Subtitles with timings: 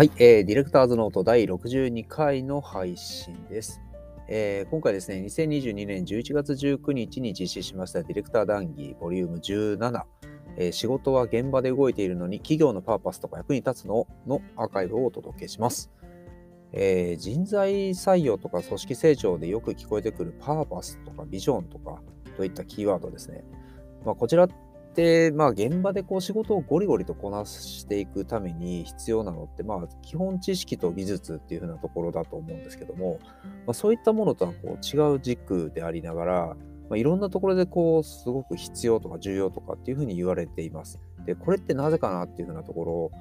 [0.00, 3.82] はい、えー、ディレクターズノート第62回の配信です。
[4.28, 10.02] えー今回ですね、2022年11月19日に実施しましたディレクター談義ボリューム17、
[10.56, 15.90] えー仕事は現場で動いているのに企業のパーパスとか役に立つののアーカイブをお届けします。
[16.72, 22.00] えー人材採用とか組織成長でよく聞こえてくるパーパスとかビジョンとか
[22.38, 23.44] といったキーワードですね。
[24.06, 24.48] まあ、こちら
[24.90, 33.20] って、まあ、現場でこう仕事をゴリゴリとこなしていくために必要なのって、まあ、基本知識と技術っていうふうなところだと思うんですけども、
[33.66, 36.56] まあ、そういったものとはこう違う軸でありながら、
[36.88, 41.00] まあ、いろんなところでこうすごく必要とか重要とかっていうふうに言われています。
[41.24, 43.12] で、これってなぜかなっていうふうなところを、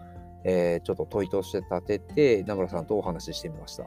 [0.43, 3.83] えーちょっと問いとして立てて、名村さんとお話ししてみました。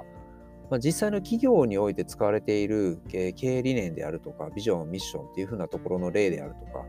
[0.71, 6.87] まあ、実際の企業において使われている経営理念であるとか、ビジョン、ミッションっていうふうなところの例であるとか、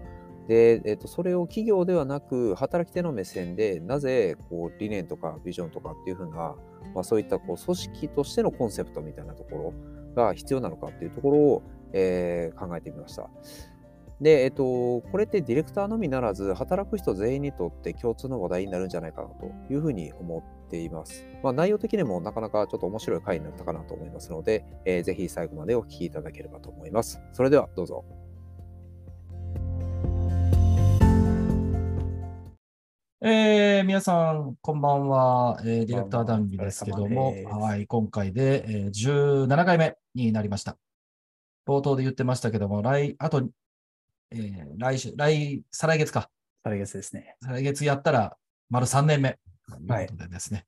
[0.48, 6.56] で、えっと、それを企業ではなく、働き手の目線で、なぜこう理念とかビジョンとかっていうふうな、
[6.94, 9.74] まあ、そういったこう組織としてのコンセプトみたいなとこ
[10.16, 13.30] ろが必要なのかっていうところを、えー考えてみました。
[14.22, 21.26] で、えっと、これってディレクターのみならず、働く人全員にとって共通の話題になるんじゃないかなというふうに思っています。
[21.44, 27.22] まあ、内容的にもなかなかちょっと面白い回になったかなと思いますので、えーぜひ最後までお聞きいただければと思います。
[27.34, 28.23] それではどうぞ。
[33.26, 40.78] えー皆さん、こんばんは、えーディレクター談義ですけどもはい、今回で、えー17回目になりました。
[41.66, 43.48] 冒頭で言ってましたけども、来、あと、
[44.32, 46.30] えー来週、来、再来月か。
[46.66, 47.38] 来月ですね。
[47.42, 48.36] 再来月やったら、
[48.70, 50.66] 丸3年目ということでですね。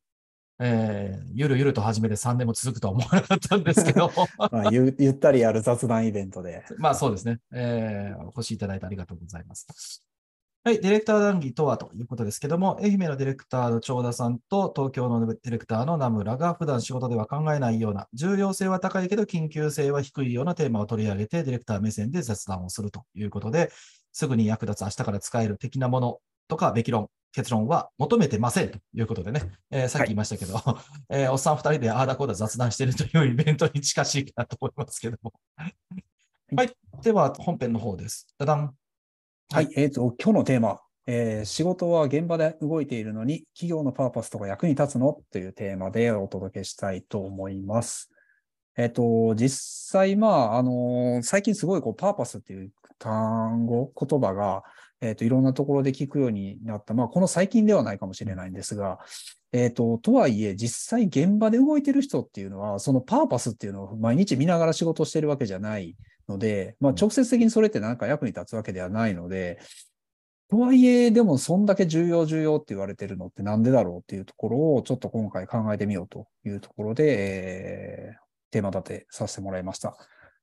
[0.59, 4.09] えーゆるゆると始めて3年も続くとは思わなかったんですけど、
[4.39, 6.63] まあ、ゆゆったりやる雑談イベントで。
[6.77, 10.04] まあそうですね、えーお越しいただいてありがとうございます。
[10.67, 23.71] はい、ディレクター談義とはということですけども、愛媛のディレクターの長田さんと東京のディレクターの名村が普段仕事では考えないような、重要性は高いけど緊急性は低いようなテーマを取り上げて、ディレクター目線で雑談をするということで、
[24.11, 30.59] すぐに役立つ明日から使える的なものとか、べき論、結論は求めてませんということでね、えーさっき言いましたけど、
[31.11, 35.31] えーおっさん二人でああだこうだ雑談しているというイベントに近しいかなと思いますけども。
[36.57, 38.25] はい、では本編の方です。
[38.39, 38.75] ダダン。
[39.53, 45.21] はい、えっ、と、今日のテーマ、えー仕事は現場で動いているのに、企業のパーパスとか役に立つの？
[45.31, 48.09] というテーマでお届けしたいと思います。
[48.75, 54.63] えっ、と、実際、まあ、あの最近すごいこう、パーパスっていう単語、言葉が、
[54.99, 56.95] えっ、と、いろんなところで聞くようになった。
[56.95, 58.97] まあ、この最近ではないかもしれないんですが、
[59.51, 65.95] えっ、と、とはいえ、実際現場で動いてる人っていうのは、そのパーパスっていうのを毎日見ながら仕事してるわけじゃない
[66.27, 69.59] ので、まあ、直接的にそれって何か役に立つわけではないので、
[70.49, 79.97] とはいえ、でも、そんだけ重要、重要って言われてるのってなんでだろうっていうところを、ちょっと今回考えてみようというところで、えーテーマ立てさせてもらいました。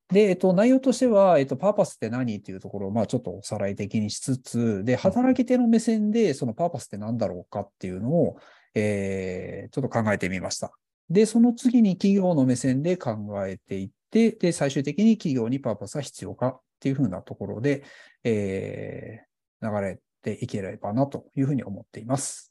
[0.09, 8.37] で、えっと、内容としては、えっと、パーパスって何っていうところを、まあ、ちょっとおさらい的にしつつ、で、働き手の目線で、そのパーパスって何だろうかっていうのを、
[8.75, 10.73] えーちょっと考えてみました。
[11.09, 13.17] で、その次に企業の目線で考
[13.47, 17.83] えていって、で、最終的に企業にパーパスが必要かっていうふうなところで、
[18.25, 22.51] えー流れていければなというふうに思っています。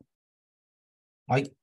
[1.28, 1.54] はい。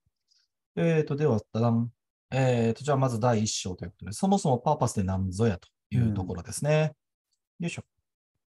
[0.77, 1.91] えーと、では、ダダン。
[2.31, 6.93] えーと、じゃあまず第一章ということで、そもそもパーパスって何ぞやというところですね。
[7.59, 7.83] よいしょ。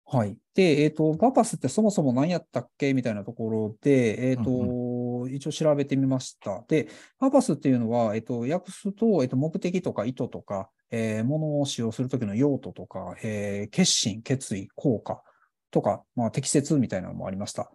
[0.04, 0.36] はい。
[0.54, 6.64] で、えっ、と、パーパスってそもそも何やったっけみたいなところで、えっ、と、う一応調べてみました。
[6.66, 6.88] で、
[7.20, 15.22] パーパスっていうのは、えっ、と、訳すと、えっ、と、目的とか意図とか、えーものを使用するときの用途とか、えー決心、決意、効果
[15.70, 17.70] とか、まあ、適切みたいなのもありました。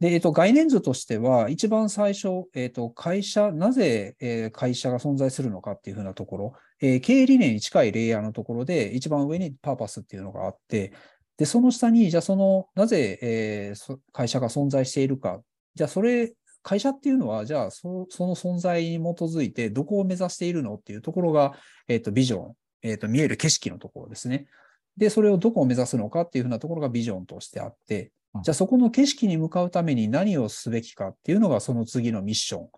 [0.00, 10.92] で、えっと、概念図としては、一番最初、えっと、会社、なぜ、えー会社が存在するのかっていうふうなところ、えー経営理念に近いレイヤーのところで、一番上にパーパスっていうのがあって、
[11.36, 15.40] で、その下に、じゃあその、なぜ、えー会社が存在しているか、
[15.74, 16.32] じゃあそれ、
[16.68, 21.54] 会社っていうのは、じゃあそその存在に基づいて、どこを目指しているのっていうところが、
[21.88, 24.48] えっと、ビジョン、えっと、見える景色のところですね。
[24.94, 32.68] で、それをどこを目指すのかっていうふうなところがビジョンとしてあってうん、じゃあそこの景色に向かうために何をすべきかっていうのがその次のミッション。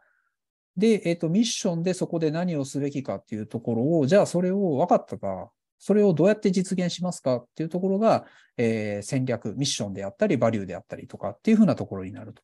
[0.77, 5.51] で、えっ、と、ミッションでそこで何をすべきかっていうところを、じゃあそれを分かったか、
[5.81, 8.25] それをどうやって実現しますかっていうところが、
[8.57, 12.43] えー戦略、ミッションであったり、バリューであったりとかっていうふうなところになると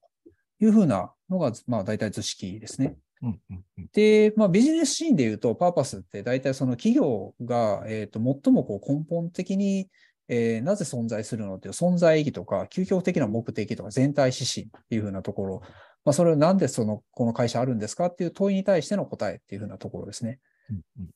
[0.60, 2.96] いうふうなのが、まあ大体図式ですね。
[3.22, 9.88] うんうんうんで、まあ、ビジネスシーンで言うと、パーパスって大体その企業が、えっ、と、最もこう根本的に、
[10.28, 15.62] えーなぜ存在するのっていう存在意義とか、究極的な目的とか全体指針っていうふうなところ、
[16.04, 20.40] まあ、それをなんでその、この会社あるんですかっていう問いに対しての答えっていうふうなところですね。
[20.70, 21.10] うんうん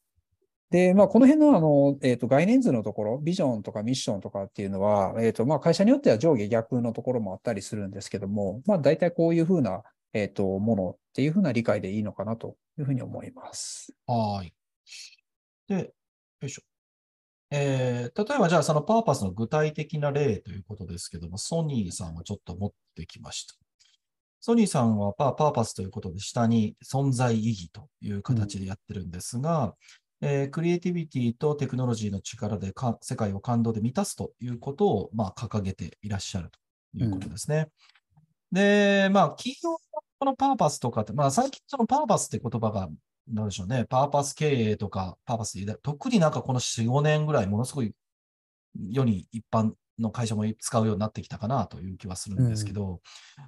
[0.70, 9.82] で、まあ、この辺のあの、えっ、と、概念図のところ、ビジョンとかミッションとかっていうのは、えっ、と、まあ、会社によっては上下逆のところもあったりするんですけども、まあ、大体こういうふうな、
[10.12, 13.92] えっ、と、ものっていうふうな理解でいいのかなというふうに思います。
[14.06, 14.54] はい。
[15.66, 15.92] で、
[16.40, 16.62] よいしょ。
[17.52, 23.54] えー例えばじゃあそのパーパスの具体的な例ということですけども、ソニーさんをちょっと持ってきました。
[24.40, 29.74] ソニーさんはパパーパスということで下に存在意義という形でやってるんですが、
[30.22, 36.58] えークリエイティビティとテクノロジーの力でか世界を感動で満たすということを、まあ、掲げていらっしゃると
[36.98, 37.68] いうことですね。
[38.52, 39.78] で、まあ、企業の
[40.18, 42.88] このパーパスとかって、まあ、最近そのパーパスって言葉が、
[43.28, 47.94] なんでしょうね、パーパス経営とか、パーパスで、特になんかこの4、5年ぐらい、ものすごい
[48.90, 53.00] 世に一般の会社も使うようになってきたかなという気はするんですけど、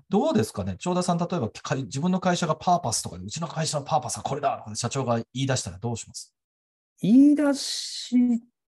[0.09, 6.33] どうですかね、長田さん、例えばか自分の会社がパーパスとかで、うちの会社のパーパスはこれだ社長が言い出したらどうします？
[7.03, 8.17] 言い出し、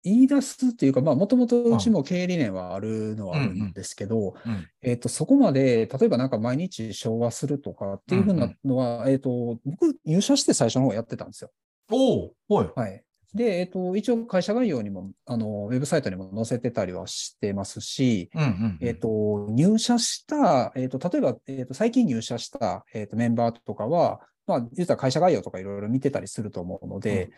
[0.04, 4.66] 言い出すっていうか、まあ、もともとうちも経営理念はあるのはあるんですけど、うん。
[4.82, 11.50] えっと、そこまで、例えばなんか毎日昭和するとかっていうふうなのは、えっと、僕、入社して最初の方やってたんですよ。
[11.90, 12.72] おおはい。
[12.76, 13.02] はい。
[13.34, 18.78] で、えっと、一応会社概要にも、あの、ウェブサイトにも載せてたりはしてますし、うんうん。
[18.80, 27.30] えっと、入社した、えっと、例えば、えっと、最近入社した、えっと、メンバーとかは、まあ、言ったら会社概要とかいろいろ見てたりすると思うので、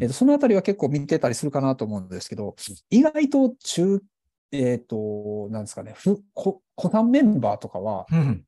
[0.00, 2.54] えっと、そのあたりは結構見てたりするかなと思うんですけど、
[2.88, 4.00] 意外と中、
[4.52, 8.44] えっと、なんですかね、ふ、こ、個単メンバーとかは、うんうん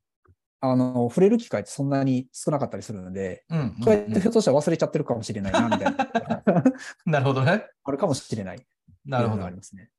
[0.61, 6.65] あの、触れる機会ってそんなに少なかったりするので、うんううやってひょっとしたら忘れちゃってるかもしれないな、みたいな。
[7.05, 7.67] なるほどね。
[7.85, 8.67] あるかもしれない。
[9.05, 9.57] なるほどあり。
[9.57, 9.91] ますね。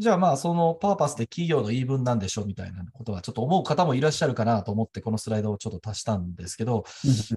[0.00, 6.84] じゃあまあ、そのパーパスで企業の言い分なんでしょうみたいなことはちょっと思う方もいらっしゃるかなと思って、このスライドをちょっと足したんですけど、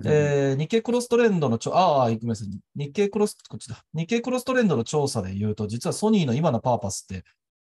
[0.06, 2.48] えー日経クロストレンドのちょ、ああ、ごめんなさい。
[2.78, 3.84] 日経クロス、こっちだ。
[3.94, 7.26] 日経クロストレンドの調査で言うと、実はソニーの今のパーパスって、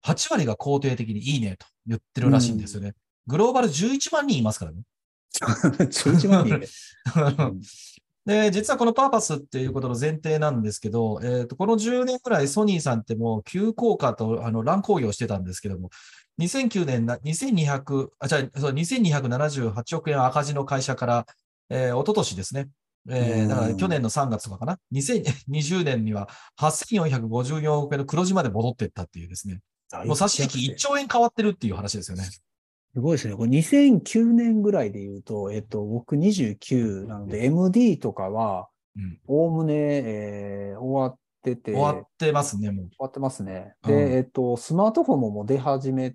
[0.06, 2.94] 8割が肯定的にいいねと言ってるらしいんですよね。
[3.26, 4.82] グローバル11万人いますからね。
[5.43, 6.61] 11万人
[8.26, 8.50] で。
[8.50, 15.91] 実はこのパーパスっていうことの前提なんですけど、えっとこの10年くらいソニーさんってもう急降下とあの乱高下をしてたんですけども、
[16.38, 21.26] 2009年な、2200、あ、じゃあ、そう2278億円赤字の会社から、
[21.69, 22.69] えー、一昨年ですね。
[23.09, 24.79] えーだから去年の3月とかかな。
[24.93, 26.29] 2020年には
[26.59, 29.61] 8454億円の黒字まで戻っていったっていうですね。
[30.06, 32.25] もう差し引き1兆円変わってるっていう話ですよね。
[32.94, 33.35] すごいですね。
[33.35, 39.19] これ2009年ぐらいで言うと、えっと、僕29なので、MD とかは、うん。
[39.26, 42.87] おおむね、えー終わってて、終わってますね、もう。
[42.91, 43.75] 終わってますね。
[43.82, 46.12] うんで、えっと、スマートフォンももう出始め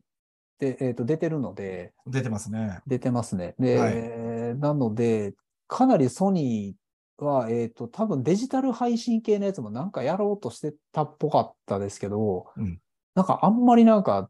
[0.58, 2.80] て、えっと、出てるので、出てますね。
[2.88, 3.56] 出てますね。
[3.60, 5.34] で、はいえーなので、
[5.68, 12.80] かなりソニーは、えっと、多分デジタル配信系のやつもなんかやろうとしてたっぽかったですけど、うん
[13.16, 14.30] なんかあんまりなんか、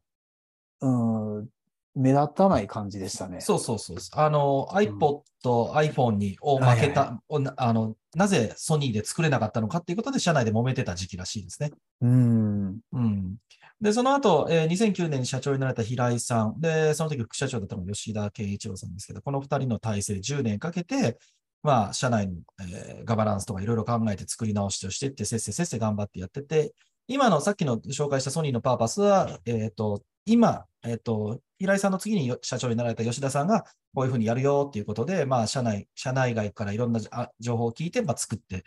[0.81, 1.47] うん、
[1.95, 3.41] 目立たない感じでしたね。
[3.41, 3.97] そうそうそう。
[4.13, 11.71] あの、iPod、iPhone にを負けはいはいた、おなあの、なぜソニーで作れなかったのかっていうことで、社内で揉めてた時期らしいですね。
[12.01, 12.79] うん。
[12.93, 13.35] うん。
[13.81, 21.17] で、その後、えー2009年に社長になられた平井さん、で、その時副社長だったのが吉田健一郎さんですけど、この二人の体制10年かけて、
[21.63, 26.73] まあ、社内の、えーガバナンスとかいろいろ考えて作り直しをしていって、せっせせっせ頑張ってやってて、
[27.07, 38.63] 今のさっきの紹介したソニーのパーパスは、えっ、と、今、えっ、と、平井さんの次によ社長になられた吉田さんが、こういうふうにやるよっていうことで、まあ、社内、社内外からいろんなあ情報を聞いて、まあ、作って、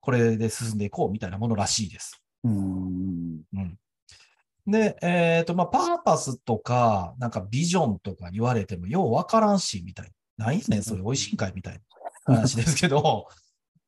[0.00, 2.20] これで進んでいこうみたいなものらしいです。
[2.42, 3.42] うん。
[3.54, 3.78] うん。
[4.66, 10.46] で、えっ、と、まあ、パーパスとか、なんかビジョンとか言われても、ようわからんし、みたいな。
[10.46, 11.80] 何やねん、それ、美味しいんかいみたい
[12.26, 13.28] な話ですけど、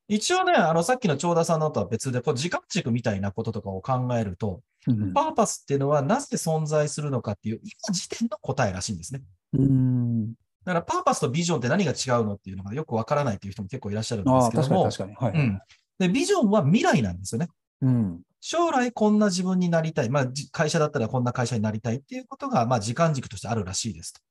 [0.07, 9.21] 一応ね、あの、さっきの長田さんのとは別で、こう、時間軸みたいなこととかを考えると、うんパーパスっていうのはなぜ存在するのかっていう、今時点の答えらしいんですね。
[9.51, 10.27] うん。
[10.29, 10.35] だ
[10.67, 15.35] から、パーパスとビジョンって何が違うのっていうのがよくわからないっていう人も結構いらっしゃるんですけども、確かに確かに。
[15.35, 15.45] はい。
[15.45, 15.59] うん。
[15.99, 17.49] で、ビジョンは未来なんですよね。
[17.81, 18.21] うん。
[18.39, 20.09] 将来こんな自分になりたい。
[20.09, 24.21] まあ、じ会社だったらこんな会社になりたいっていうことが、まあ、時間軸としてあるらしいですと。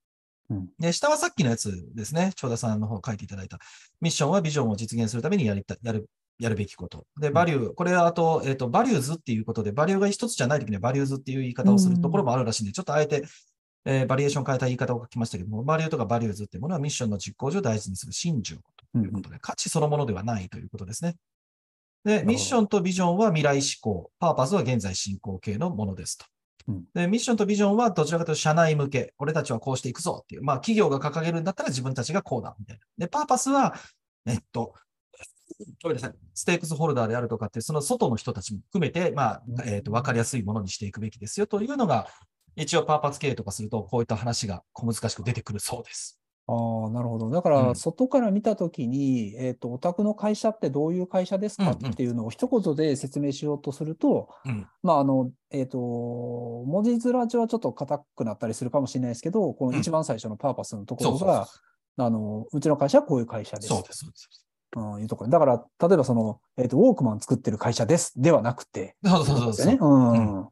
[0.50, 2.32] うんで、下はさっきのやつですね。
[2.36, 3.58] 長田さんの方書いていただいた。
[4.00, 7.06] ミッションはビジョンを実現するためにやりたやる、やるべきこと。
[7.20, 13.24] で、バリュー、これはあと、えっ、と、 values っていうことで、バリューが一つじゃないときには values っていう言い方をするところもあるらしいんで、ちょっとあえて、
[13.84, 18.56] えーバリエーション変えた言い方を書きましたけども、バリューとか values っていうものはミッションの実行上大事にする信条
[18.92, 21.16] ということで、価値そのものではないということですね。
[22.04, 26.26] で、ミッションとビジョンは未来志向、パーパスは現在進行形のものですと。
[26.68, 32.82] うんで、ミッションとビジョンはどちらかというと社内向け、俺たちはこうしていくぞっていう、まあ企業が掲げるんだったら自分たちがこうだみたいな。
[32.98, 33.74] で、パーパスは、
[34.26, 34.74] えっと、
[35.82, 42.08] ごめんなさい、ステークスホルダーであるとかって、その外の人たちも含めて、まあ、えっと、わかりやすいものにしていくべきですよというのが、
[42.56, 46.18] 一応パーパス経営とかすると、こういった話が小難しく出てくるそうです。
[46.48, 47.30] ああ、なるほど。
[47.30, 54.66] だかうら、ん外から見たときに、えっと、お宅の会社ってどういう会社ですかっていうのを一言で説明しようとすると、うん。
[54.82, 61.48] まあ、あの、えっと、文字面上はちょっと硬くなったりするかもしれないですけど、この一番最初のパーパスのところそうそうが、
[61.96, 63.68] あの、うちの会社はこういう会社です。
[63.68, 64.46] そうです、そうです。
[64.76, 65.30] うん、いうところ。
[65.30, 69.52] だから、例えばその、えっと、ウォークマン作ってる会社ですではなくて、そうそうそうそう。
[69.52, 69.78] ですよね。
[69.80, 70.48] うん。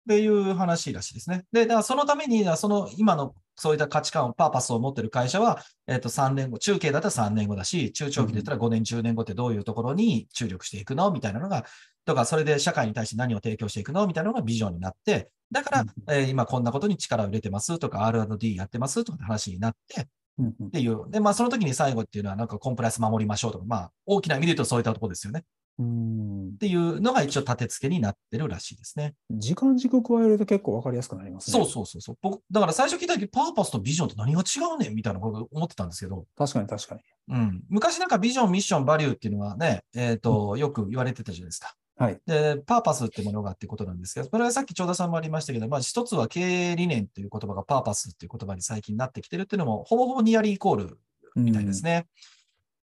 [0.00, 1.44] っていう話らしいですね。
[1.52, 11.66] で、だからそのために、その今のそういった価値観を、パーパスを持ってる会社は、えっ、と、3年後、中継だったら3年後だし、中長期で言ったら5年、10年後ってどういうところに注力していくのみたいなのが、
[12.06, 20.08] とか、それで社会に対して何を提供していくのみたいなのがビジョンになって、だから、うんえー今こんなことに力を入れてますとか、R&D やってますとかって話になって、
[20.40, 21.10] っていう。
[21.10, 25.44] で、まあ、その時に最後っていうのは、なんかコンプライアンス守りましょうとか、まあ、大きな意味で言うとそういったところですよね。
[25.80, 29.14] うんっていうのが一応立て付けになってるらしいですね。
[29.30, 31.58] 時間軸加えると結構わかりやすくなりますね。
[31.58, 32.16] そうそうそうそう。
[32.20, 37.00] 僕、だから最初聞いた時、パーパスとビジョンって何が違うねんみたいなこと思ってたんですけど、確かに確かに。
[37.28, 37.62] うん。
[37.70, 41.74] 昔なんかビジョン、ミッション、バリューっていうのはね、えっ、と、よく言われてたじゃないですか。
[41.96, 42.20] はい。
[42.26, 46.40] で、パーパスってものがあってことなんですけど、これはさっき長田さんもありましたけど、まあ一つは経
[46.72, 50.98] 営理念っていう言葉がパーパスっていう言葉に最近なってきてるっていうのも、ほぼほぼニアリーイコール
[51.36, 52.06] みたいですね。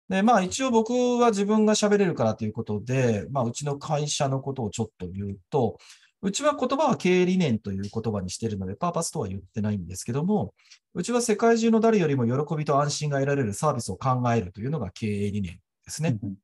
[0.08, 5.78] で、まあ一応僕は自分が喋れるからということで、まあうちの会社のことをちょっと言うと、
[6.22, 10.54] うちは言葉は経営理念という言葉にしているので、パーパスとは言ってないんですけども、
[10.94, 16.18] うちは世界中の誰よりも喜びと安心が得られるサービスを考えるというのが経営理念ですね。
[16.22, 16.34] うん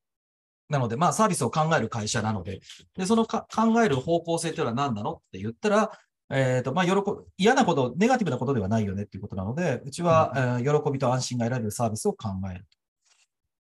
[0.71, 2.61] なので、まあ、サービスを考える会社なので、
[2.97, 5.91] で、そのか考える方向性というのは何なのって言ったら、
[6.31, 12.80] えっ、と、まあ、喜ぶ、嫌なこと、ネガティブなことではないよねっていうことなので、うちは、えー喜びと安心が得られるサービスを考えると。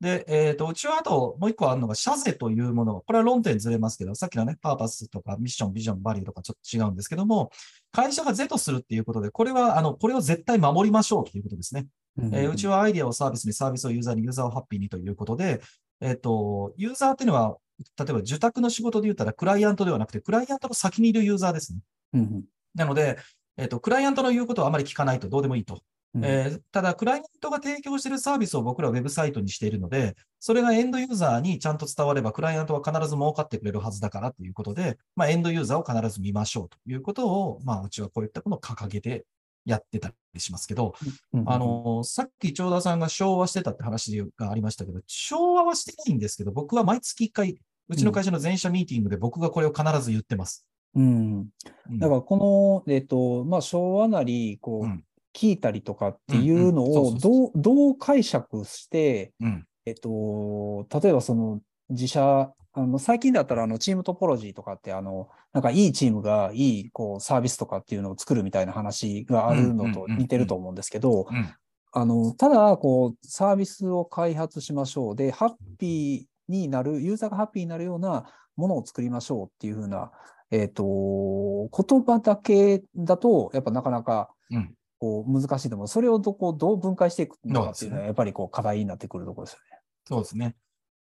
[0.02, 3.02] で、えっ、と、うちはあともう一個あるのが、社税というもの。
[3.02, 7.50] これは論点ずれますけど、さっきのね、パーパスとかミッション、ビジョン、バリューとかちょっと違うんですけども、
[7.92, 11.88] 会社が是とするっていうことで、これは、あの、これを絶対守りましょうということですね。
[12.18, 15.62] うんえーうちはアイデアをサービスに、サービスをユーザーに、ユーザーをハッピーにということで、
[16.02, 17.58] えっ、と、ユーザーっていうのは、
[17.98, 21.80] 例えば受託の仕事で言ったら、クライアントではなくて、クライアントの先にいるユーザーですね。
[22.14, 22.44] うんうん
[22.76, 23.18] なので、
[23.56, 25.82] えっ、と、クライアントの言うことはあまり聞かないとどうでもいいと。
[26.16, 26.26] うん。
[26.26, 39.26] えーただ、クライアントが提供しているサービスを僕らはウェブサイトにしているので、それがエンドユーザーにちゃんと伝われば、クライアントは必ず儲かってくれるはずだからということで、まあ、エンドユーザーを必ず見ましょうということを、まあ、うちはこういったものを掲げて
[39.66, 40.94] やってたりしますけど、
[41.34, 41.42] うん。
[41.42, 41.50] うん。
[41.50, 50.66] あの、さっき長田さんが昭和してたって話がありましたけど、昭和はしてないんですけど、僕は毎月1回、うちの会社の全社ミーティングで僕がこれを必ず言ってます。
[50.96, 51.50] うん。
[51.90, 52.00] うん。
[52.00, 55.05] だからこの、えっと、まあ、昭和なり、こう、うん
[55.36, 57.14] 聞いたりとかっていうのを
[57.56, 59.66] どう、解釈して、うん。
[59.86, 71.54] えっと、例えばその自社、あの最近だったらあのチームトポロジーとかってあの、なんかいいチームがいいこうサービスとかっていうのを作るみたいな話があるのと似てると思うんですけど、うん。
[71.98, 75.16] あの、ただ、こう、サービスを開発しましょう。
[75.16, 78.26] で、ハッピーになる、ユーザーがハッピーになるような
[78.58, 80.12] ものを作りましょうっていうふうな、
[80.52, 85.88] えっ、と、言葉だけだと、やっぱなかなか、うんこう、難しいと思う。
[85.88, 89.82] それをどこ、どう分解していくのかっていうのは、やっぱりこう、課題になってくるところですよね。
[90.08, 90.56] そうですね。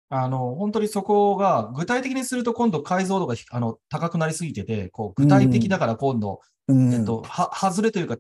[0.08, 6.92] あの、本当にそこが、具体的にすると今度解像度がひあの高くなりすぎてて、こう具体的だから今度、うん。
[6.92, 8.18] えっと、は、外れというか、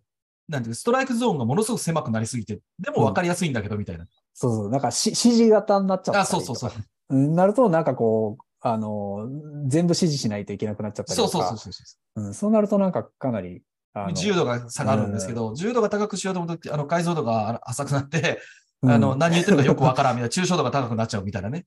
[0.48, 4.06] なんていうかストライクゾーンがものすごく狭くなりすぎて、でも分かりやすいんだけど、みたいな。
[4.32, 4.70] そうそう。
[4.70, 6.70] なんかし、指示型になっちゃったりあ、そうそうそう。
[7.10, 9.28] うんなると、なんかこう、あの、
[9.66, 11.28] 全部指示しないといけなくなっちゃったりとか。
[11.30, 12.22] そうそうそうそうそう。
[12.22, 13.62] うん、そうなると、なんかかなり、
[14.08, 18.40] 自由度が下がるんですけど、自由度が高くしようと思うと、あの解像度が浅くなって、
[18.82, 21.66] うんあの、何言ってるかよくわからんみたいな、抽象度が高くなっちゃうみたいなね。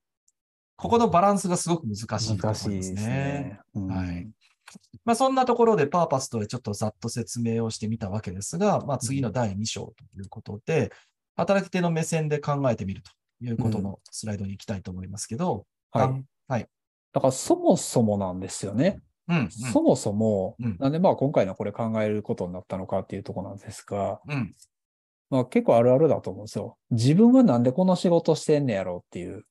[0.75, 3.07] ここのバランスがすごく難しいと思います難しいですね。
[3.07, 3.59] ね。
[3.75, 4.29] うんはい。
[5.05, 10.91] まあ、そんなところでパーパスとちょっとざっと説明をしてみたわけですが、まあ、次の第2章ということで、
[11.35, 13.11] 働き手の目線で考えてみると
[13.45, 16.67] いうことのスライドに行きたいと思いますけど、はいあんはい。
[17.13, 18.99] だからそもそもなんですよね。
[19.27, 19.51] うん、うん。
[19.51, 20.77] そもそも、うん。
[20.79, 24.53] なんでまあ今回のこれ考えることになったのかっていうところなんですが、うん、
[25.29, 26.77] まあ結構あるあるだと思うんですよ。
[26.91, 29.45] 自分はなんでこの仕事してんねやろうっていう、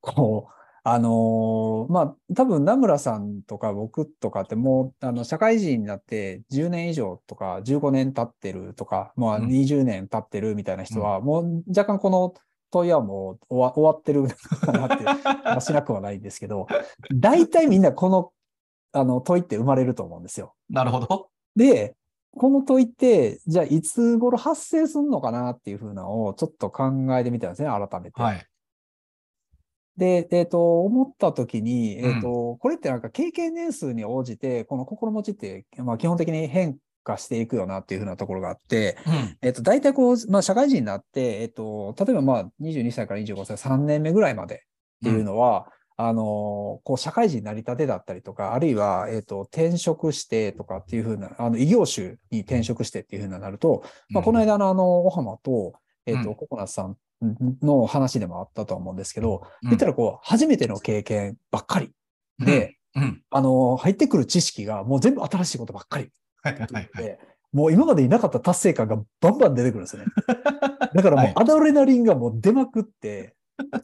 [0.00, 9.46] こう、あのーまあ多分名村さんとか僕とかってもうあの社会人になって10年以上とか15年経ってるとか、まあうん。
[9.48, 12.34] 20年経ってるみたいな人は、もう若干この
[12.70, 14.26] 問いはもう終わ終わってる
[14.60, 15.04] かなって
[15.44, 16.66] まあしなくはないんですけど、
[17.14, 18.32] 大体みんなこの
[18.92, 20.54] あの、問いって生まれると思うんですよ。
[20.68, 21.28] なるほど。
[21.56, 21.94] で、
[22.32, 28.22] この問いって、じゃあいつ頃発生するのかなっていうふうなのをちょっと考えてみたんですね、改めて。
[28.22, 28.46] はい。
[29.96, 39.38] で、えっ、と、思ったときに、うんえっ、と、これってなんか経験年数に応じて、この心持ちって、まあ基本的に変化していくよなっていうふうなところがあって、うん。
[39.42, 44.58] えっ、と、大体こう、まあ社会人になって、えっ、と、例えばまあ22歳から25歳、3年目ぐらいまでっ
[45.02, 45.70] ていうのは、
[46.02, 55.74] あの、こう、社会人になりたてだったりとか、あるいは、えっ、と、転職してとかっていうふうな、あの、異業種に転職してっていうふうになると、まあ、この間のあの、小浜と、
[56.06, 56.34] えっ、と、うん。
[56.36, 56.96] ココナッツさん
[57.60, 59.68] の話でもあったと思うんですけど、うん。
[59.70, 61.92] 言ったらこう、初めての経験ばっかり。
[62.38, 63.22] で、うん。
[63.30, 66.10] あの、入ってくる知識がもう全部新しいことばっかり。
[66.42, 66.88] はいはいはい。
[66.96, 67.18] で、
[67.52, 70.08] もう今までになかった達成感がバンバン出てくるんですよね。
[70.94, 71.30] だからもはい。
[71.30, 73.34] うアドレナリンがもう出まくって、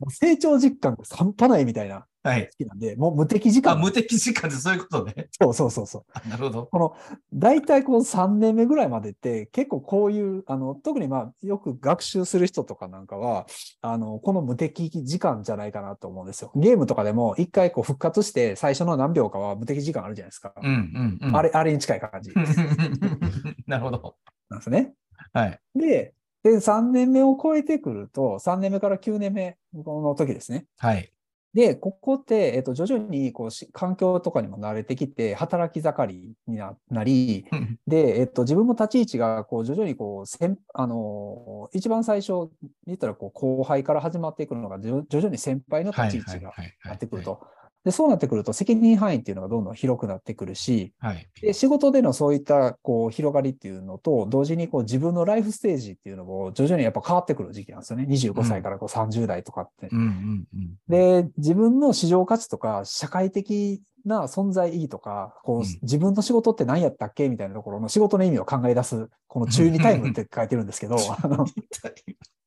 [0.08, 2.46] 成長実感が半端ないみたいなはい。
[2.46, 3.80] 好きなんで、もう無敵時あ、間。
[3.80, 5.28] 無敵時間ってそういうことね。
[5.40, 6.04] そうそうそうそう。
[6.12, 6.66] あ なるほど。
[6.66, 6.96] この、
[7.32, 13.46] 大体こう3年目ぐらいまでって結構こういう、あの、特にまあよく学習する人とかなんかは、
[13.80, 16.50] あの、この無敵時間じゃないかなと思うんですよ。
[16.56, 20.52] ゲームとかでも一回こう復活して最初の何秒かは無敵時間あるじゃないですか。
[20.60, 21.36] うんうんうん。
[21.36, 22.32] あれ、あれに近い感じ
[23.68, 24.16] なるほど。
[24.50, 24.94] なんですね。
[25.32, 25.60] はい。
[25.76, 26.12] で、
[26.46, 30.66] で、3年目を超えてくると、3年目から9年目の時ですね。
[30.78, 31.10] はい。
[31.54, 37.46] で、ここって、えっと、徐々に、こうし、環境とかにも慣れてきて、働き盛りにななり、
[37.88, 42.50] で、えっと、自分も立ち位置が、こう、徐々に、こう、先、あのー、一番最初、
[42.86, 46.52] 言ったら、こう、後輩から始まっていくのが、徐徐々に先輩の立ち位置が
[46.84, 47.40] なってくると。
[47.86, 51.28] で、そうなってくると、責任範囲っていうのがどんどん広くなってくるし、はい。
[51.40, 58.06] で、仕事でのそういった、こう、広がりっていうのと、同時に、こう、自分のライフステージっていうのも、徐々にやっぱ変わってくる時期なんですよね。
[58.08, 59.86] 25歳からこう30代とかって。
[59.92, 60.48] うん。
[60.88, 71.46] で、自分の市場価値とか、社会的な存在意義とか、こう、うん自分の仕事って何やったっけみたいなところの仕事の意味を考え出す、この中二タイムって書いてるんですけど、 あの、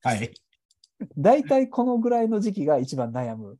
[0.03, 0.33] はい。
[1.17, 3.57] 大体このぐらいの時期が一番悩む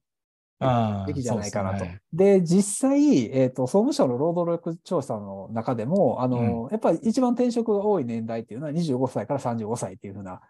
[0.59, 1.07] ああ。
[1.07, 1.79] 時期じゃないかなと。
[1.79, 10.41] ですねで実際、えっ、と、総務省の労働力調査の中でも、あの、やっぱり一番転職が多い年代っていうのは25歳から35歳っていうふうな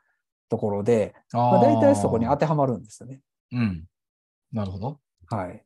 [0.50, 3.22] ところで、まあ、大体そこに当てはまるんですよね。
[3.52, 3.86] うん。
[4.52, 5.00] なるほど。
[5.28, 5.63] はい。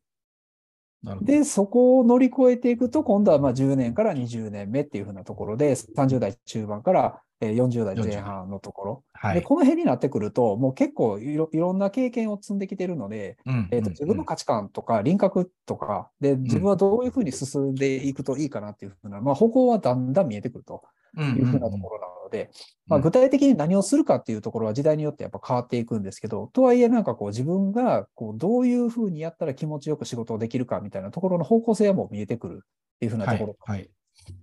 [1.21, 9.03] で、そこを乗り越えていくと、今度はまあ10年から20年目っていうふうなところで、30代中盤からえー40代前半のところ。
[9.23, 9.41] で、はい。
[9.41, 20.83] この辺になってくると、もう結構いろいろんな経験を積んできているので、うんえーと自分の価値観とか輪郭とか、で、自分はどういうふうに進んでいくといいかなっていうふうな、まあ、方向はだんだん見えてくると
[21.17, 22.49] うんいうふうなところなので、
[22.87, 33.81] まあ、具体的に何をするかっていうところは時代によってやっぱ変わっていくんですけど、とはいえなんかこう自分がこうどういうふうにやったら気持ちよく仕事をできるかみたいなところの方向性はもう見えてくるっていうふうなはいところはい。
[33.83, 33.85] っ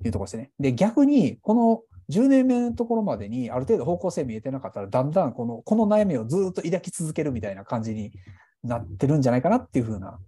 [0.03, 0.51] ていうところですね。
[0.59, 8.13] で、逆に、この10年目のところまでにある程度方向性見えてなかったら、だんだんこの、この悩みをずっと抱き続けるみたいな感じに
[8.63, 10.19] なってるんじゃないかなっていうふうな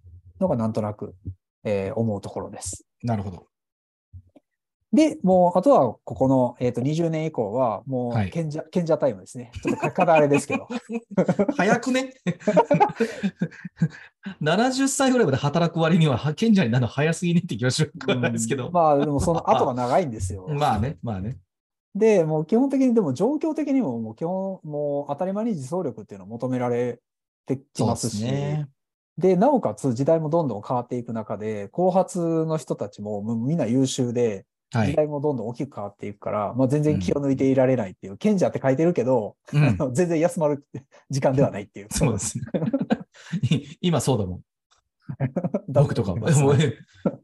[0.41, 1.15] のがなんとなく、
[1.65, 2.87] えー思うところです。
[3.03, 3.47] なるほど。
[4.93, 9.51] で、もう、あとは、ここの、えっ、と、20年以降は、もう、はい賢者、賢者タイムですね。
[9.63, 10.69] ちょっと書き方あれですけど。
[11.57, 12.13] 早くね
[14.43, 18.67] ？70歳ぐらいまで働く割には、賢者になるの早すぎねって気がしないですけど。
[18.67, 20.47] うんまあ、でもその後が長いんですよ。
[20.53, 21.39] まあね、まあね。
[21.95, 27.01] で、もう基本的に、でも状況的にも、もう基本、もう当たり前に自走力っていうのを求められ
[27.47, 28.69] てきますし、ね。
[29.19, 34.87] で、なおかつ時代もどんどん変わっていく中で、後発の人たちもみんな優秀で、はい。
[34.89, 40.65] 時代もどんどん大きく変わっていくから、まあ全然気を抜いていられないっていう、賢者って書いてるけど、うん全然休まる
[41.11, 41.89] 時間ではないっていう。
[41.93, 42.45] そうですね。
[43.83, 44.41] 今そうだもん。
[45.69, 46.27] だ 僕とかも。
[46.27, 46.33] ま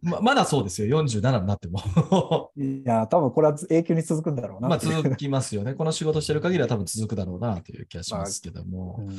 [0.02, 1.02] ままだそうですよ。
[1.02, 1.80] 47になっても。
[2.56, 4.78] いや、多分これは永久に続くんだろうなまあ。
[4.78, 5.74] 続きますよね。
[5.74, 9.02] この仕事してる限りは多分続くだろうなという気がしますけどもう。
[9.02, 9.10] んっ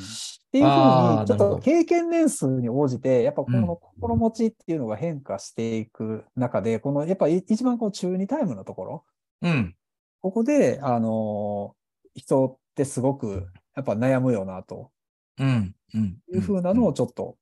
[0.52, 9.04] ていうふうに、ちょっと経験年数に応じて、やっぱこうんの心持ちっていうのが変化していく中で、このやっぱり一番こう中二タイムのところ、
[9.42, 9.76] うん。
[10.22, 11.80] ここで、あのー
[12.16, 14.92] 人ってすごくやっぱ悩むよなと
[15.40, 15.76] うん。
[15.94, 16.18] うん。
[16.34, 17.38] いうふうなのをちょっと、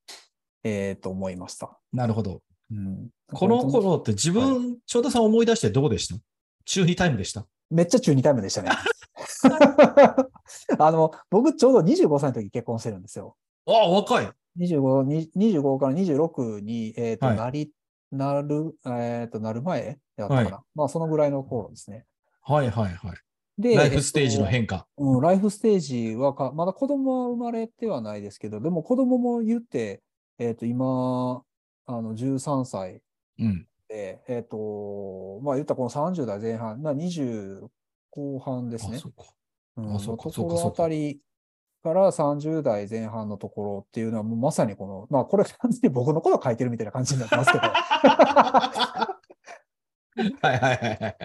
[0.68, 1.78] えっと思いました。
[1.94, 2.42] なるほど。
[2.72, 6.16] うんこの頃って自分、翔太さん思い出してどうでした？
[6.66, 7.46] 中2タイムでした？
[7.70, 8.70] めっちゃ中二タイムでしたね。
[10.80, 13.36] あの、僕ちょうど25歳の時結婚してるんですよ。
[13.66, 14.30] ああ、若い。
[14.58, 17.72] 25, に25から26に、えっ、と、はいなり、
[18.12, 20.50] なる、えっ、と、なる前だったかな。
[20.58, 22.06] はまあ、そのぐらいの頃ですね。
[22.42, 23.18] はいはいはい。
[23.58, 24.88] で、ライフステージのえっ変化。
[24.98, 30.02] とうん、ライフステージはか、まだ子供は生まれてはないですけど、でも子供も言って、
[30.40, 31.44] えっ、と、今、
[31.86, 33.02] あの、13歳
[33.40, 33.68] うん。
[33.88, 37.68] で、えっ、と、まあ言ったらこの30代前半、まあ20
[38.10, 39.00] 後半ですねあ、。
[39.00, 39.24] そうか。
[39.78, 41.20] うんあそうかのところあたり
[41.84, 47.74] から30代前半のところっていうのは、もうまさにこの、まあこれ完全に僕のこと書いてるみたいな感じになってますけど、 は
[50.44, 51.18] いはいはいはい。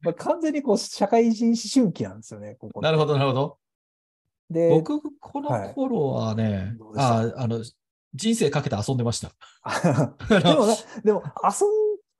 [0.00, 2.80] まあ完全にこう社会人思春期なんですよね、ここ。
[2.80, 3.58] なるほど、なるほど。
[4.50, 7.18] で、僕、この頃はね、どうでした？
[7.18, 7.64] ああの、
[8.14, 9.30] 人生かけて遊んでました。
[10.28, 11.70] でもな、でも遊ん、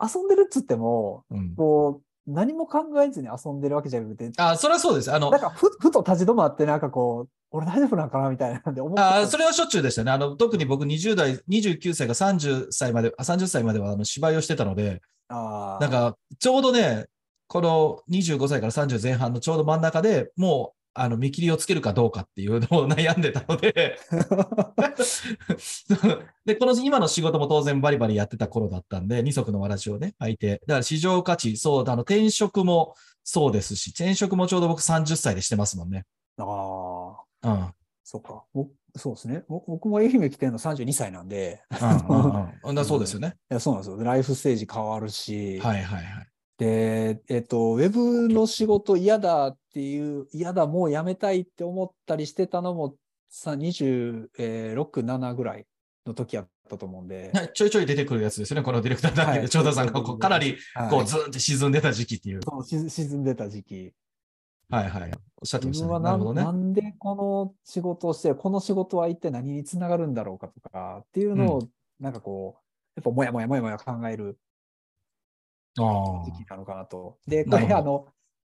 [0.00, 5.12] 遊んでるっつっても、うん、こう、何も考えずに遊んでるわけじゃなくて、あ、それはそうです。
[5.12, 10.11] あのなん、かふふと立ち止まって、なんかこう、俺大丈夫なんかなみたいなんで思ってあそれはしょっちゅうでしたね。
[10.11, 17.07] あの、特に僕20代、29歳が30歳まで、あ30歳まではあの芝居をしてたので、あーなんか、ちょうどね、
[17.48, 23.98] この25歳から30前半のちょうど真ん中でもう、あの、見切りをつけるかどうかっていうのを悩んでたので、
[26.44, 36.05] で、この今の仕事も当然バリバリやってた頃だったんで、二足のわらじをね、履いて、だから市場価値、そう、あの、転職もそうですし、転職もちょうど僕30歳でしてますもんね。
[36.37, 37.52] あー、うん。
[37.52, 37.72] うん
[38.05, 38.44] そうか。
[38.52, 39.42] 僕そうですね。
[39.48, 43.37] 僕僕も愛媛来てるの32歳なんで、うんう そうですよね。
[43.50, 43.96] いやそうなんですよ。
[44.02, 46.28] ライフステージ変わるし、はいはいはい。
[46.59, 52.96] で、えっと、ウェブの仕事嫌だっていう、嫌だ、もうやめたいって思ったりしてたのも、
[53.28, 54.28] さ、26、
[54.76, 55.66] 7ぐらい
[56.06, 62.40] の時やったと思うんで、はいちょいちょい出てくるやつですよね、このディレクターだけで、はい長田さんがかなりはいこうずーんって沈んでた時期っていう。
[62.42, 63.92] そうし沈んでた時期。
[64.68, 65.11] はいはい。
[65.37, 65.85] おっしゃってましたね。
[65.85, 66.52] 自分はななねな。
[66.52, 71.68] んでこの仕事をして、この仕事は一体何につながるんだろうかとかっていうのを、
[72.00, 72.62] なんかこう、
[72.96, 74.38] やっぱもやもやもやもや考える
[75.78, 77.18] あ時期なのかなと。
[77.26, 78.06] で、これあの、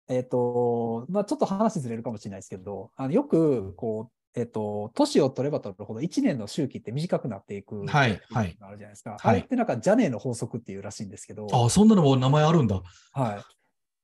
[0.08, 7.86] えっ、と、まあちょっと話ずれるかもしれないですけど、あのよく、こう、えっ、と、年を取れば取るほど1年の周期って短くなっていく。
[7.86, 9.10] はいはいあるじゃないですか。
[9.10, 11.66] はいあれってなんかジャネーの法則っていうらしいんですけど、あ。
[11.66, 12.82] あ、そんなのも名前あるんだ。
[13.12, 13.44] は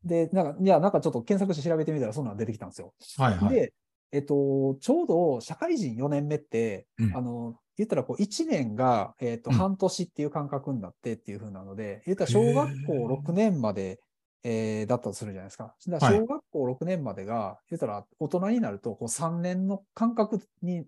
[0.04, 0.08] い。
[0.08, 2.94] で、なんか、いや、なんかちょっと検索して調べてみたらそんなの出てきたんですよ。
[3.18, 3.54] はいはい。
[3.54, 3.74] で、
[4.12, 14.00] えっと、ちょうど社会人4年目って、うんあの、言ったらこう1年が、えっと、うん半年っていう感覚になってっていう風なので、言ったら小学校へー6年まで、
[14.42, 15.74] えーだったとするじゃないですか。
[15.86, 20.86] だからはい小学校6年までが、言ったら大人になるとこう3年の感覚に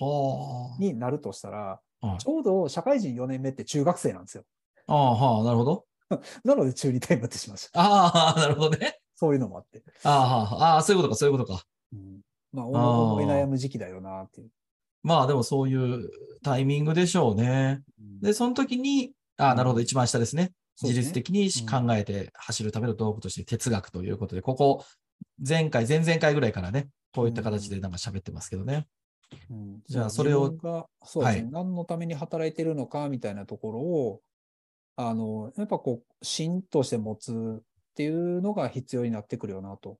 [0.00, 2.06] はになるとしたら、あ。
[2.06, 4.44] はいちょうど社会人4年目って中学生なんですよ。
[4.86, 5.84] ああ、はあ、なるほど。
[6.44, 7.80] なので中2タイムってしました。
[7.80, 9.00] ああ、なるほどね。
[9.14, 9.82] そういうのもあって。
[10.04, 11.64] ああ、はあ、ああ、そういうことか、そういうことか。
[11.92, 12.20] うん
[12.52, 14.50] まあ、ー思い悩む時期だよなっていう。
[15.02, 16.10] まあでもそういう
[16.42, 17.82] タイミングでしょうね。
[18.00, 20.52] うんで、その時に、ああ、なるほど、一番下ですね。
[20.82, 24.84] 自律的に考えて走るための道具として哲学ということで、ここ、
[25.46, 28.86] 前回、前々回ぐらいからね、こういった形でなんか喋ってますけどね。
[29.50, 29.80] うん。
[29.86, 31.50] じゃあそれをがそうですね、はい。
[31.50, 34.20] 何のために働いてるのかみたいなところを、
[34.96, 37.62] あの、やっぱこう、芯として持つっ
[37.94, 39.98] ていうのが必要になってくるよな、と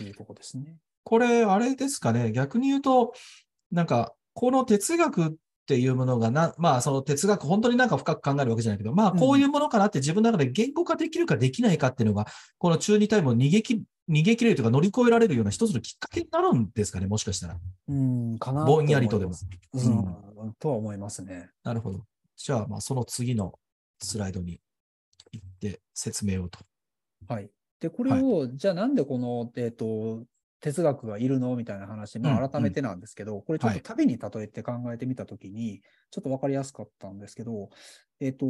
[0.00, 0.76] いうところですね。
[1.04, 3.14] これ、あれですかね、逆に言うと、
[3.70, 12.26] なんか、この哲学っていうものがな、まあ、その哲学、本当になんか深く考えるわけじゃないけど、まあ、うんこういうものかなって自分の中で言語化できるかできないかっていうのが、
[12.58, 17.56] この中二タイムを逃げき、逃げ切れるというか乗り越えられるような一つのきっかけになるんですかね、もしかしたら。
[17.88, 19.32] うん、かなぼんやりとでも
[19.72, 21.50] 思いますうん、とは思いますね。
[21.62, 22.00] なるほど。
[22.36, 23.54] じゃあ、まあ、その次の
[24.00, 24.60] スライドに
[25.30, 26.58] 行って説明をと。
[27.28, 27.48] はい。
[27.78, 30.24] で、これを、じゃあなんでこの、えっ、と、
[30.62, 31.54] 哲学がいるの？
[31.56, 37.68] みたいな話、まうんあ改めてなんですけど、これちょっはいと旅に例えて考えてみたときに、ちょっとわかりやすかったんですけど、
[38.20, 38.46] えっ、と、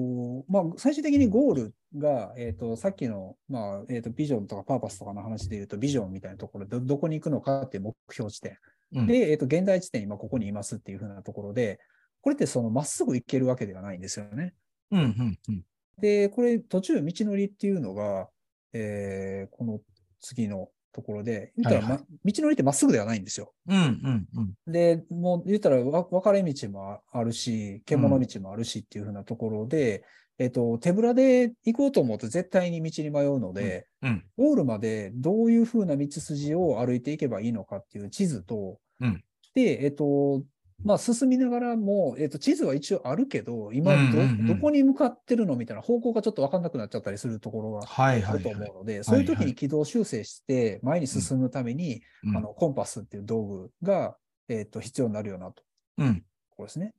[0.48, 8.59] まあ最終的にゴールが、えっ、と、さっきの、まあ、えっ、と、ビジョンとかパーパスとかの話で言うと、ビジョンみたいなところでど、どこに行くのかっていう目標地点。
[8.94, 11.81] うんで、えっ、と、現在地点今ここにいますっていうふうなところで、
[12.20, 14.53] これってそのまっすぐ行けるわけではないんですよね。
[14.90, 15.62] うん、うん、うん。
[15.98, 18.29] で、これ途中道のりっていうのが、
[18.75, 19.81] えーこの
[20.20, 22.33] 次のところで、言ったら、まはい。
[22.33, 23.53] 道のりってまっすぐではないんですよ。
[23.69, 24.73] うん、うん、うん。
[24.73, 30.05] で、もう言ったらわ分かれ道もあるし、獣道もあるしっていうふうなところで、
[30.39, 39.23] えっと、手ぶらで行こうと思うと絶対に道に迷うので、うん、ゴールまでどういうふうな道筋を歩いていけばいいのかっていう地図と、うん。
[39.55, 40.43] で、えっと、
[40.85, 48.45] まあ、進みながらも、えっと、地図は一応あるけど、今ど、うんうんうんどこに向かってるのみたいな方向がちょっと分かんなくなっちゃったりするところがあるとはい。
[48.45, 54.16] 思うので、そういう時はいに軌道修正して前に進むために、うんあの、コンパスっていう道具が、
[54.49, 55.62] えっと、必要になるようなと
[55.99, 56.25] うん。
[56.51, 56.92] ころですね。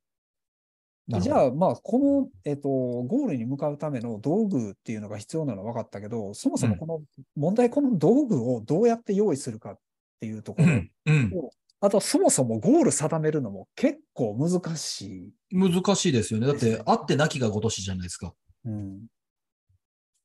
[1.10, 7.02] じゃあ、まあ、この、えっと、ゴールに向かうための道具っていうのが必要なのは分かったけど、そもそもこの
[7.36, 9.80] 問題、この道具をどうやって用意するかっ
[10.22, 11.32] ていうところ、うん、うん。
[11.86, 15.34] あとそもそもゴール定めるのも結構難しい。
[15.52, 16.48] 難しいですよね。
[16.48, 18.34] だってあってなきがごとしじゃないですか。
[18.64, 19.02] うん、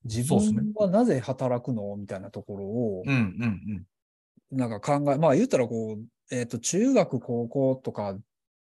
[0.05, 1.97] 自分はなぜ働くの？
[1.97, 3.13] みたいなところをうん、
[4.53, 8.17] うん、なんか考え、まあ言ったらこう、えっ、と、中学、高校とか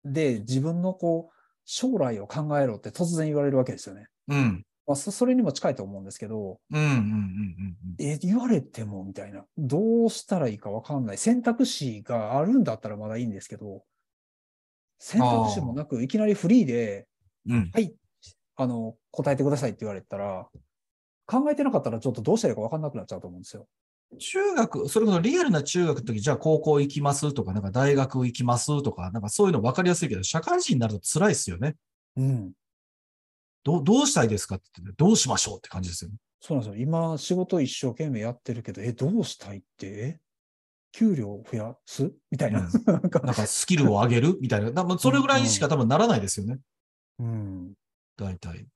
[0.05, 4.07] で自分のこう、将来を考えろって突然言われるわけですよね。
[4.29, 4.65] うん。
[4.87, 7.77] うん、まあそそれにも近いと思うんですけど、うん、うん、うん、うん。
[7.99, 9.45] え、言われてもみたいな。
[9.59, 11.19] どうしたらいいかわかんない。
[11.19, 13.85] 選択肢があるんだったらまだいいんですけど、
[14.99, 17.07] 選択肢もなく、いきなりフリーで、
[17.49, 17.95] うん、はい、
[18.57, 20.49] あの、答えてくださいって言われたら、
[21.27, 23.67] 考えてなかったらちょっとどうしたらいいかわかんなくなっちゃうと思うんですよ。
[24.19, 31.77] 中学、それこそリアルな中学の時、じゃあ高校行きますとか、なんか大学行きますとか、なんかそういうの分かりやすいけど、社会人になると辛いですよね。
[32.17, 32.53] うん。
[33.67, 36.19] どうどうしたいですかって言って、どうしましょうって感じですよね。
[36.41, 36.81] そうなんですよ。
[36.81, 40.21] 今、仕事一生懸命やってるけど、え、どうしたいって、え？
[40.93, 42.13] 給料増やす？
[42.31, 42.61] みたいな。
[42.61, 44.39] うんなんかスキルを上げる？
[44.41, 44.99] みたいな。
[44.99, 46.59] それぐらいにしか多分ならないですよね。
[47.19, 47.73] うん。
[48.17, 48.67] 大体。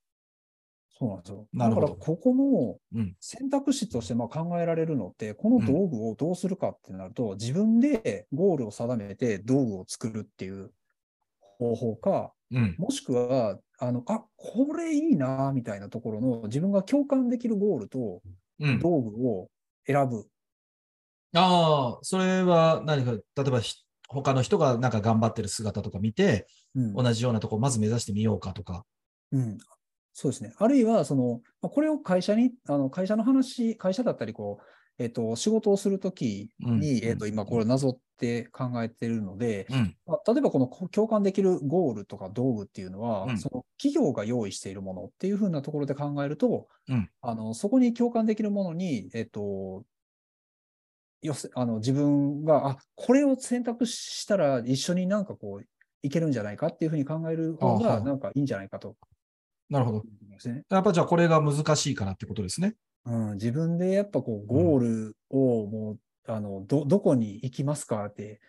[0.98, 1.46] そうなんですよ。
[1.52, 10.72] なるほどだから、ここのうん選択肢としてまあ考えられるのって、この道具をどうするかってなると、自分でゴールを定めて道具を作るっていう
[11.40, 12.74] 方法か、うん。
[12.76, 18.22] もしくは、あの、あ、これいいな、みたいなところの自分が共感できるゴールと
[18.58, 18.80] うん。
[18.80, 19.50] 道具を
[19.86, 20.28] 選ぶ。
[21.34, 23.76] ああ、それは何か、例えばひ
[24.08, 28.84] 他の人がなんか頑張ってる姿とか見て、うん同じようなとこまず目指してみようかとか。
[29.32, 29.58] うん。
[30.12, 30.54] そうですね。
[30.58, 34.64] あるいは、その、まあこれを会社に、あの、会社の話、会社だったり、こう、
[35.00, 36.84] えっと、仕事をするときに、うん。
[36.84, 39.96] えっと、今これなぞって考えてるので、うん。
[40.06, 43.38] まあ、例えばこのこ共感できるゴールとか道具っていうのは、うん。
[43.38, 47.10] その企業が用意しているものっていうふうなところで考えると、うん。
[47.22, 49.84] あのそこに共感できるものに、えっと、
[51.22, 55.66] よせあの自分が、あ、これを選択したら一緒になんかこう、
[56.02, 58.96] いけるんじゃないかっていうふうに考える方が、あなんかいいんじゃないかと。
[59.70, 60.04] なるほど。
[60.68, 62.74] やっぱじゃあこれが難しいからってことですね。
[63.06, 68.40] うん、自分でやっぱこう、ゴールをもう、あの、ど、どこに行きますかって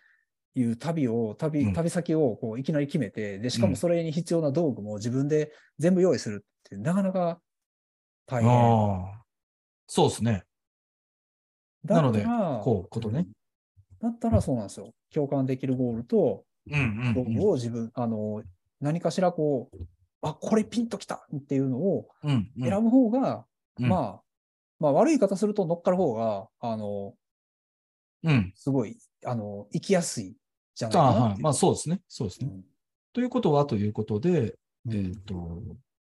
[0.56, 7.42] いう旅を、う旅、ん旅先をこう、いきなり決めて、で、しかうんもそれに必要な道具も自分で全部用意するって、なかなか
[8.26, 8.52] 大変。
[8.52, 9.24] ああ。
[9.88, 10.44] そうですね。
[11.84, 12.24] なので
[12.64, 13.20] こうことね。
[13.20, 13.32] うん
[14.02, 14.94] だったらそうなんですよ。
[15.14, 18.44] 共感できるゴールとうん道具を自分、あの、
[18.80, 19.78] 何かしらこう、
[20.24, 22.52] あ、これピンときたっていうのをうん。
[22.58, 22.70] うん。
[22.70, 23.46] 選ぶ方が、
[23.80, 24.24] うんまあ、
[24.82, 27.14] まあ悪い言い方すると乗っかる方が、あの、
[28.24, 28.52] うん。
[28.56, 30.36] すごい、あの、生きやすい
[30.76, 31.12] じゃないかな。
[31.12, 31.42] はい。
[31.42, 32.02] まあそうですね。
[32.08, 32.50] そうですね。
[32.52, 32.64] うん
[33.14, 35.34] ということはということで、うんえっ、と、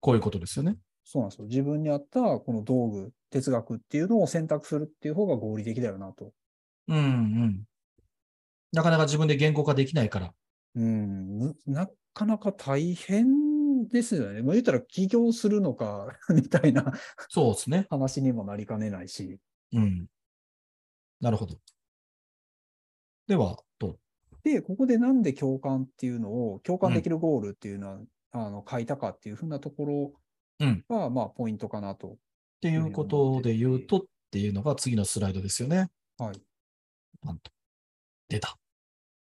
[0.00, 0.78] こういうことですよね。
[1.04, 1.46] そうなんですよ。
[1.46, 6.32] 自分に合ったこの道具、哲学っていうのを選択するっていう方が合理的だよなと。
[6.88, 7.64] うんうん。
[8.72, 10.32] なかなか自分で言語化できないから。
[10.74, 13.45] うん、むなかなか大変
[13.88, 14.42] ですよね。
[14.42, 16.92] もう言ったら起業するのか みたいな
[17.28, 17.86] そうですね。
[17.90, 19.38] 話にもなりかねないし。
[19.72, 20.06] うん。
[21.20, 21.58] なるほど。
[23.26, 23.98] では、どう？
[24.44, 28.00] で、ここでなんで共感っていうのを、共感できるゴールっていうのは、
[28.32, 30.12] あの書いたかっていうふうなところ
[30.60, 30.84] うん。
[30.88, 32.12] が、まあ、ポイントかなと。
[32.12, 32.16] っ
[32.60, 35.90] ていうことで言うとっていうのが次のスライドですよね。
[36.18, 36.42] はい。
[37.22, 37.50] なんと。
[38.28, 38.58] 出た。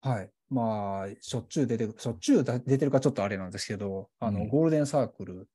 [0.01, 0.29] はい。
[0.51, 5.45] まあ、しょっちゅう出てる、しょっちゅうだ出てるかちょっとあれなんですけど、あの、うんゴールデンサークルの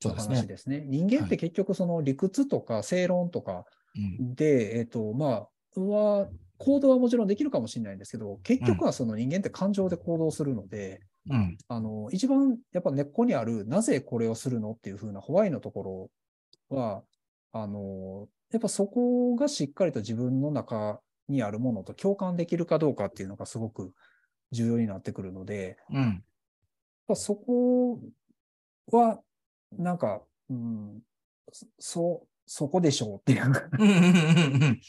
[0.00, 0.46] そうですね話。
[0.46, 0.84] ですね。
[0.86, 3.64] 人間って結局その理屈とか正論とか
[3.96, 4.34] うん。
[4.34, 11.58] で、えっ、と、まあ、は、行動はもちろんできるかもしれないんですけど、結局はその人間って感情で行動するので、うん。
[11.68, 16.10] あの、一番やっぱ根っこにある、なぜこれをするのっていう風なホワイのとこ
[16.70, 17.02] ろは、
[17.52, 23.92] あの、やっぱそこがしっかりと自分の中にあるものと共感できるかどうかっていうのがすごく
[24.52, 26.24] 重要になってくるので、うん。
[27.14, 28.00] そこ
[28.90, 29.20] は、
[29.72, 31.00] なんか、うん、
[31.78, 34.80] そそこでしょうっていう。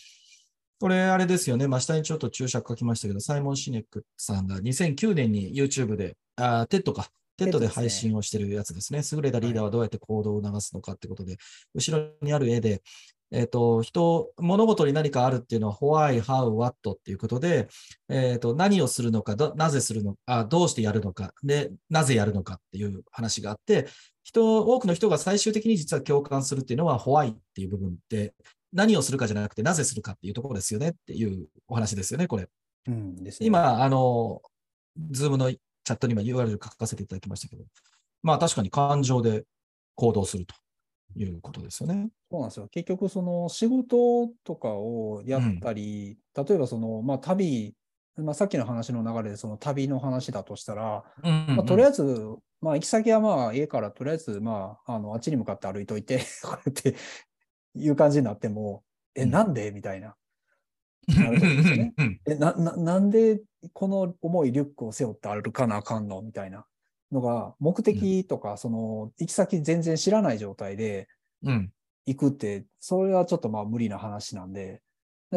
[0.79, 1.67] これ、あれですよね。
[1.67, 7.09] まあ、下にちょっと注釈書きましたけど、サイモン・シネックさんが2009年に YouTube で、あ、 TED か。
[7.35, 9.01] TED で TED 配信をしてるやつですね。
[9.11, 11.37] 優れたリーダーはどうやって行動を促すのかってことで、
[11.75, 12.81] 後ろにある絵で、
[13.31, 17.67] えっ、と、人、物事に何かあるっていうのは、why, how, what っていうことで、
[18.09, 23.87] えっ、と、何をするのか、どなぜするのか、どうしてやるのか、で、なぜやるのかっていう話があって、
[24.23, 28.33] 人、多くの人が最終的に実は共感するっていうのは、why っていう部分で、
[28.73, 32.47] 何をするかじゃなくて、なぜするかっていうところですよねっていうお話ですよね、これ。
[32.87, 33.47] うんですね。
[33.47, 34.41] 今、あの、
[35.11, 37.63] ズームのチャットにも URL 書かせていただきましたけど、
[38.23, 39.43] まあ確かに感情で
[39.95, 40.55] 行動すると
[41.15, 42.09] いうことですよね。
[42.29, 42.67] そうなんですよ。
[42.67, 47.75] 結局、その仕事とかをやったり、例えばその、まあ旅、
[48.17, 51.03] まあさっきの話の流れでその旅の話だとしたら、
[51.55, 52.03] まあ、とりあえず、
[52.61, 56.95] まあ行き先はまあ家からとりあえず、まあ、あの、あっちに向かって歩いといて、 こうやって
[57.75, 58.83] いう感じになっても、
[59.15, 59.31] え、うん。
[59.31, 59.71] なんで？
[59.71, 60.15] みたいな。
[61.15, 61.93] なるですよね。
[61.97, 62.21] うん。
[62.27, 63.41] え、な、な、なんで
[63.73, 66.21] この重いリュックを背負って歩かなあかんの？
[66.21, 66.65] みたいな
[67.11, 71.07] のが、目的とか、その、行き先全然知らない状態で
[71.43, 71.71] うん。
[72.05, 74.81] 行くって、それはちょっとまあ無理な話なんで、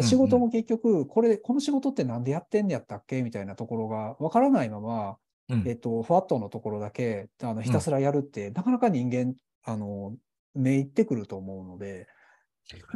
[0.02, 5.64] 仕事も結局、これ、この仕事ってなんでやってんのやったっけみたいなところがわからないまま、うん。
[5.64, 10.16] えっと、ふわっとのところだけ、あの、ひたすらやるって、なかなか人間、あの、
[10.54, 12.06] 目いってくると思うので、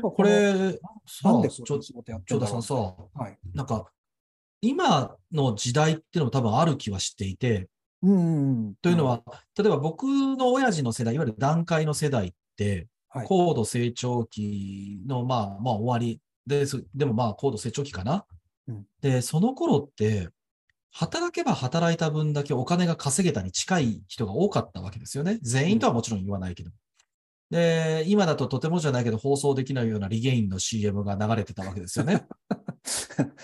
[0.01, 0.79] これ、
[1.23, 3.39] なんさであ、ちょこの仕事やって長んだろう田さんさ、はい。
[3.55, 3.91] なんか、
[4.61, 7.69] 今の時代っていうのも多分ある気はしていて、
[8.05, 8.75] うんうんうん。
[8.83, 9.23] というのは、
[9.59, 16.85] 例えば僕の親父の世代、いわゆる段階の世代って、はい高度成長期の、まあ、まあ終わりです。
[16.97, 18.27] でもまあ高度成長期かな。
[18.67, 20.31] うんで、その頃って、
[20.91, 25.39] 働けば働いた分だけお金が稼げたに近い人が多かったわけですよね。
[25.43, 26.71] 全員とはもちろん言わないけど。
[27.51, 32.27] で、今だととてもじゃないけど放送できないようなリゲインの CM が流れてたわけですよね。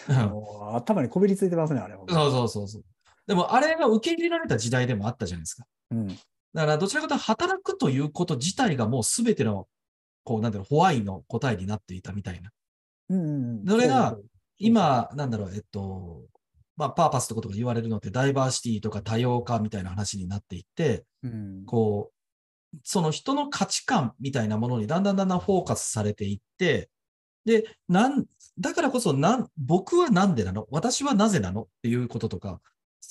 [0.74, 2.04] 頭にこびりついてますね、あれは。
[2.08, 2.84] そうそうそうそう。
[3.30, 5.64] でもあれが受け入れられた時代でもあったじゃないですか。
[5.92, 6.08] うん。
[6.08, 9.68] だからどちらかというと働くということ自体がもうすべての、
[10.24, 12.50] こう、なんだろう、ホワイの答えになっていたみたいな。
[13.08, 13.64] うんうんうん。
[13.68, 14.18] それが
[14.58, 16.22] 今、なんだろう、えっと、
[16.76, 21.64] まあ、パーパスとかとか言われるのって、ダイバーシティとか多様化みたいな話になっていって、そううん。
[21.66, 22.10] こ
[22.74, 26.90] う、その人の価値観みたいなものにだんだんだんだんフォーカスされていって、
[27.44, 28.26] で、なん、
[28.58, 30.66] だからこそ、なん、僕はなんでなの？
[30.72, 31.62] 私はなぜなの？
[31.62, 32.60] っていうこととか、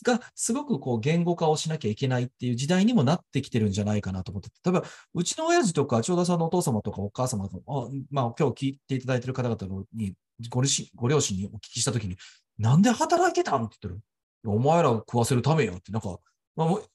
[0.04, 10.14] が、すごくこう言語化をしなきゃいけないっていう時代にもなってきてるんじゃないかなと思ってて、例えば、うちの親父とか、長田さんのお父様とかお母様とか、あまあ、今日聞いていただいている方々のに、
[10.50, 12.18] ご両親ご両親にお聞きしたときに、
[12.58, 14.02] なんで働いてたんって言ってる。
[14.46, 16.18] お前らを食わせるためよって、なんか、
[16.56, 16.86] まあ、もう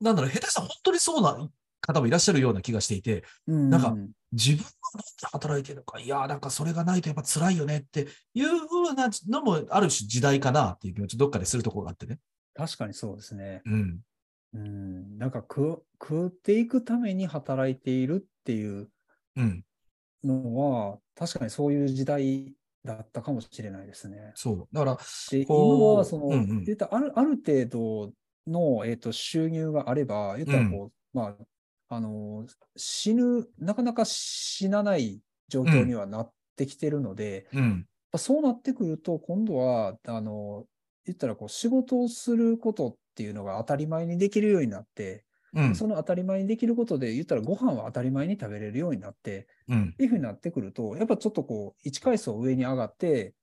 [0.00, 1.48] なんだろう、下手したら本当にそうな
[1.80, 3.94] 方もいらっしゃるような気がしていて、うんなんか
[4.36, 12.18] 自分はなんで働いてるのか、いやー、なんかそれがないとやっぱ辛いよねっていうふうなのもある種時代かなっていう気持ち、どっかでするところがあってね。
[12.54, 13.62] 確かにそうですね。
[13.64, 14.00] うん。
[14.54, 15.18] うん。
[15.18, 18.90] なんか食う、食っていくために働いているっていう
[19.36, 19.64] うん。
[20.22, 24.32] のは、確かにそういう時代だったかもしれないですね。
[24.34, 24.68] そう。
[24.72, 24.98] だから、
[25.30, 25.54] で、今
[25.96, 28.12] はその、うんうんあるある程度
[28.46, 31.44] の、えっと収入があれば、言ったらこう、まあ、
[31.88, 32.46] あの、
[32.76, 37.86] 死ぬ、なかなか死なない状況にはなってきてるので、うん。
[38.16, 40.66] そうなってくると、今度は、あの、
[41.04, 45.74] 言ったらこう仕事をすることっていうのが当たり前にできるようになって、うん。
[45.74, 49.90] その当たり前にできることで、言ったらご飯は当たり前に食べれるようになって、うん。
[49.90, 53.34] っていうふうになってくると、やっぱちょっとこう、1階層上に上がって、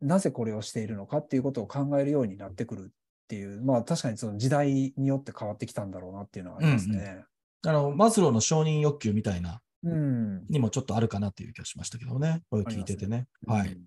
[0.00, 7.24] なぜこれをしているのかっていうことを考えるようになってくるっていう、まあ確かにその時代によって変わってきたんだろうなっていうのはありますね。
[7.66, 10.46] あの、マズローの承認欲求みたいな、うん。
[10.48, 12.42] にもちょっとあるかなっていう気がしましたけどね。
[12.50, 13.26] これ聞いててね。
[13.46, 13.68] はい。
[13.68, 13.84] うん。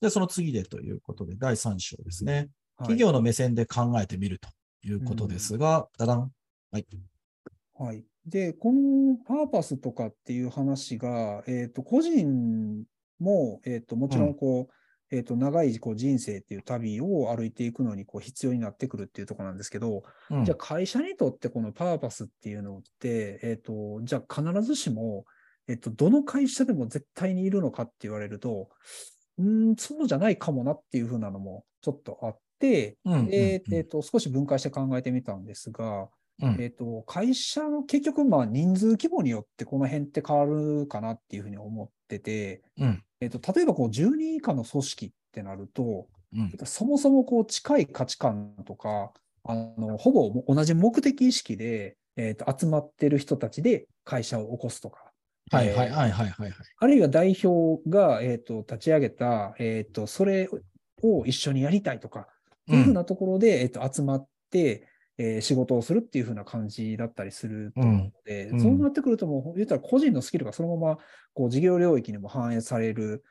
[0.00, 2.34] で、その次でということで、第3章ですね。
[2.34, 4.48] はい企業の目線で考えてみると
[4.84, 6.30] いうことですが、だだん。
[6.70, 6.86] はい。
[7.74, 8.04] はい。
[8.24, 12.84] で、このパーパスとかっていう話が、えっ、と、個人
[13.18, 14.72] も、えっ、と、もちろんこう、
[15.10, 20.44] えっ、と、長いこう人生っていう旅を歩いていくのにこう必要になってくるっていうところなんですけど、うん。
[20.44, 25.24] じゃあ会社にとってこのパーパスっていうのって、えっ、と、じゃあ必ずしも、
[25.66, 28.68] えっ、と、どの会社でも絶対にいるのかって言われると、
[29.38, 33.78] うーん、そうじゃないかもなっていうふうなのもちょっとあって、うんでうんうん。
[33.78, 36.08] えっ、と、少し分解して考えてみたんですが、
[36.42, 36.56] うん。
[36.60, 43.02] えっ、と、会社の結局、まあ人数規模によってこの辺って変わるかなっていうふうに思ってて、うん。
[43.20, 46.52] えっ、と、例えばこう10人以下の組織ってなると、うん。
[46.64, 49.12] そもそもこう近い価値観とか、
[49.44, 55.12] あの、ほぼ同じ目的意識で、えっ、と、集まってる人たちで会社を起こすとか、
[55.50, 56.52] はいはいはいはいはいはい。
[56.78, 60.48] あるいは代表が、えっ、と、立ち上げた、えっ、と、それ
[61.02, 62.24] を一緒にやりたいとか、っ
[62.66, 64.86] ていうふうなところで、えっ、と、集まって、
[65.18, 70.98] えー仕事をするっていうふうな感じだったりすると思うので、うんうんそうなってくるともう、言ったら個人のスキルがそのまま、
[71.34, 73.24] こう、事業領域にも反映される、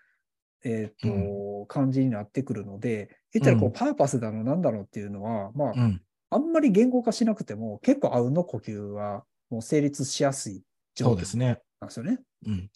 [0.63, 6.01] えっ、と、感じになってくるので、言ったらこう、うんパーパスだの、なんだろうっていうのは、まあ、うん。
[6.29, 10.61] あんまり言語化しなくても、結構あうんの呼吸はもう成立しやすい
[10.93, 11.61] 状況そうですね。
[11.79, 12.19] なんですよね。
[12.45, 12.69] うん。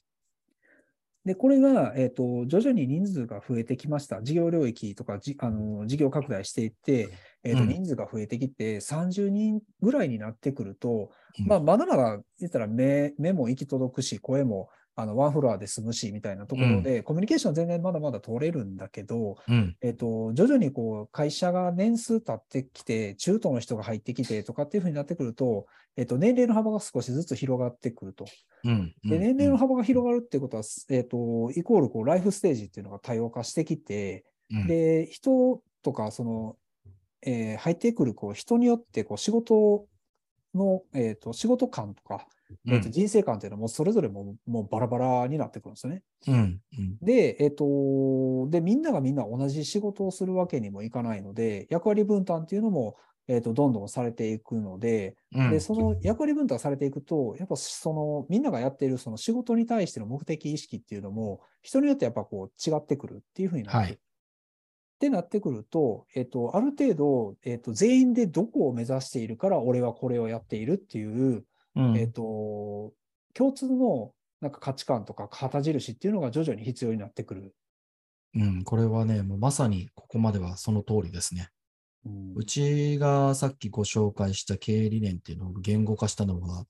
[1.25, 4.23] で、これが、えっ、と、徐々に人数が増えてきました。
[4.23, 7.09] 事業領域とか、じあの、事業拡大していって、
[7.43, 19.75] えっ、と、うん人数が増えてきて、30人ぐらいになってくると、うんまあ、まだまだ、言ったら目、目も行き届くし、声もあのワンフロアで済むしみたいなところで、コミュニケーション全然まだまだ取れるんだけど、うん。
[19.81, 25.65] えっと、徐々にこう会社が年数経ってきて、中途の人が入ってきてとかっていうふうになってくると、
[25.95, 28.25] えっと、年齢の幅が少しずつ広がってくると。
[28.65, 28.93] うん。
[29.03, 36.57] で年齢の幅が広がるってことは、えっと、イコールこうライフステージっていうのが多様化してきて、うん、で、人とか、その、
[37.21, 39.85] えー入ってくるこう人によってこう仕事
[40.53, 42.27] の、えっと、仕事感とか、
[42.67, 46.03] えっと、人生観っていうのはもうそれぞれもうもうバラバラになってくるんですよね。
[46.27, 46.61] うん。
[46.77, 46.97] うん。
[47.01, 52.97] で、えっと、で、みんながみんな同じ仕事をするわけにもいかないので、役割分担っていうのも、
[53.27, 55.49] えっと、どんどんされていくので、うん。
[55.49, 63.99] で、その役割分担されていくと、やっぱその、みんながやっているその仕事に対しての目的意識っていうのも、人によってやっぱこう違ってくるっていうふうになって、はい
[65.01, 71.43] ってなってくると、えっと、ある程度、えっと、全員でどこを目指しているから、俺はこれをやっているっていう、
[71.75, 72.93] うんえっと、
[73.33, 77.55] 共通のなんか価値観とか旗印っていうのが徐々に必要になってくる。
[78.35, 81.49] うん、これはね、もうまさにここまではその通りですね。
[82.05, 86.65] うんうちがさっきご紹介した経営理念っていうのを言語化したのは、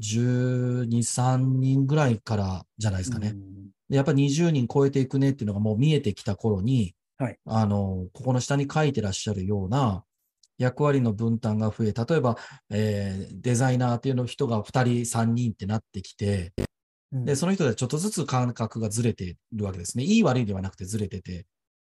[0.00, 3.28] 12、3人ぐらいからじゃないですかね。
[3.28, 10.04] うんでやっぱり20人超えていくねっていうのがもう見えてきた頃に、はいあの、ここの下に書いてらっしゃるような
[10.58, 12.36] 役割の分担が増え、例えば、
[12.70, 16.52] えーデザイナーっていうの人が2人、3人ってなってきて、
[17.12, 20.04] うんで、その人でちょっとずつ感覚がずれてるわけですね。
[20.04, 21.46] いい悪いではなくてずれてて。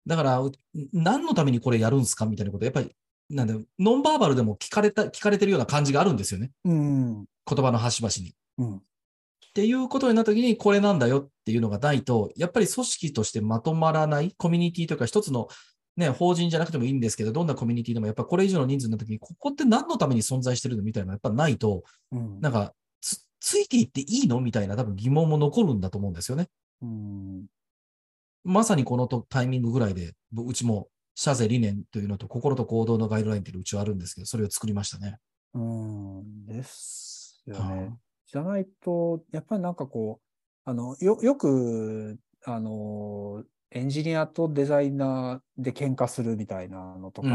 [0.06, 0.52] だから、う
[0.92, 2.90] 何のためにこれやるんすかみたいなこと、やっぱり、
[3.30, 6.50] なんだろうノンバーバルでも聞かれた、聞かれてるような感じがあるんですよね。
[6.64, 7.24] うん。
[7.46, 8.34] 言葉の端々に。
[8.58, 8.82] うん。
[9.52, 15.48] っていうことになった時に、これなんだよっていうのがないと、やっぱり組織としてまとまらない、コミュニティというか一つの
[15.96, 21.82] ね、法人じゃなくてもいいんですけど、どんなコミュニティでもやっぱこれ以上の人数になった時に、ここって何のために存在してるのみたいなのやっぱないと、
[22.12, 22.72] うんなんか
[23.02, 26.48] つ、ついていっていいのみたいな多分疑問も残るんだと思うんですよね。
[26.80, 27.46] うん。
[28.44, 35.18] まさにこのとタイミングぐらいで、ぼうちも社税理念というのと心と行動のガイドラインっていうのうちはあるんですけど、それを作りましたね。
[35.52, 36.46] うん。
[36.46, 37.74] ですよね。
[37.84, 37.98] は
[38.32, 40.26] じゃないと、やっぱりなんかこう、
[40.64, 47.28] あの、よ、よく、あの、エンジニアとデザイナーで喧嘩するみたいなのとか、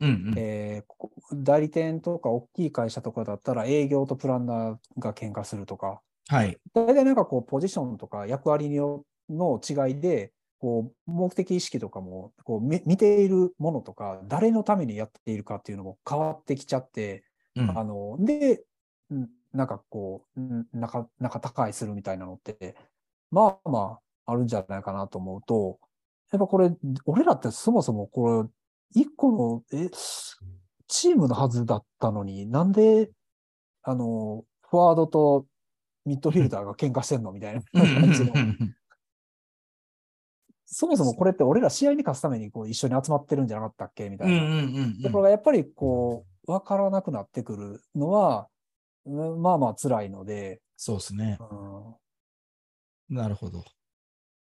[0.00, 0.34] うんうんうん。
[0.36, 0.94] えー
[1.32, 6.58] 代理店とか大きい会社とかだったら営業とプランナーが喧嘩するとか、はい。
[6.74, 17.24] 大体なんかこう、ポジションとか役割によの違いで、こう、目的意識とかも、こう、み見ているものとか、誰のためにやっているかっていうのも変わってきちゃって、
[17.56, 18.64] うんあの、で、
[19.10, 22.74] うんなんかこう、うん仲、仲高いするみたいなのって、
[23.30, 25.78] まあまあ、あるんじゃないかなと思うと、
[26.32, 26.70] やっぱこれ、
[27.06, 28.48] 俺らってそもそもこれ、
[29.00, 29.88] 一個の、え、
[30.88, 33.10] チームのはずだったのに、なんで、
[33.82, 35.46] あの、フォワードと
[36.04, 38.32] ミッドフィルダーが喧嘩してんのみたいな 感じの。
[40.66, 45.02] そもそもこれって俺ら試合に勝つためにこう一緒に集まってるんじゃなかったっけみたいな。
[45.02, 48.53] ところがやっぱりこう、わからなくなってくるのは、うん
[49.06, 51.38] まあまあ辛いので、そうですね。
[51.40, 51.94] うん
[53.10, 53.64] なるほど。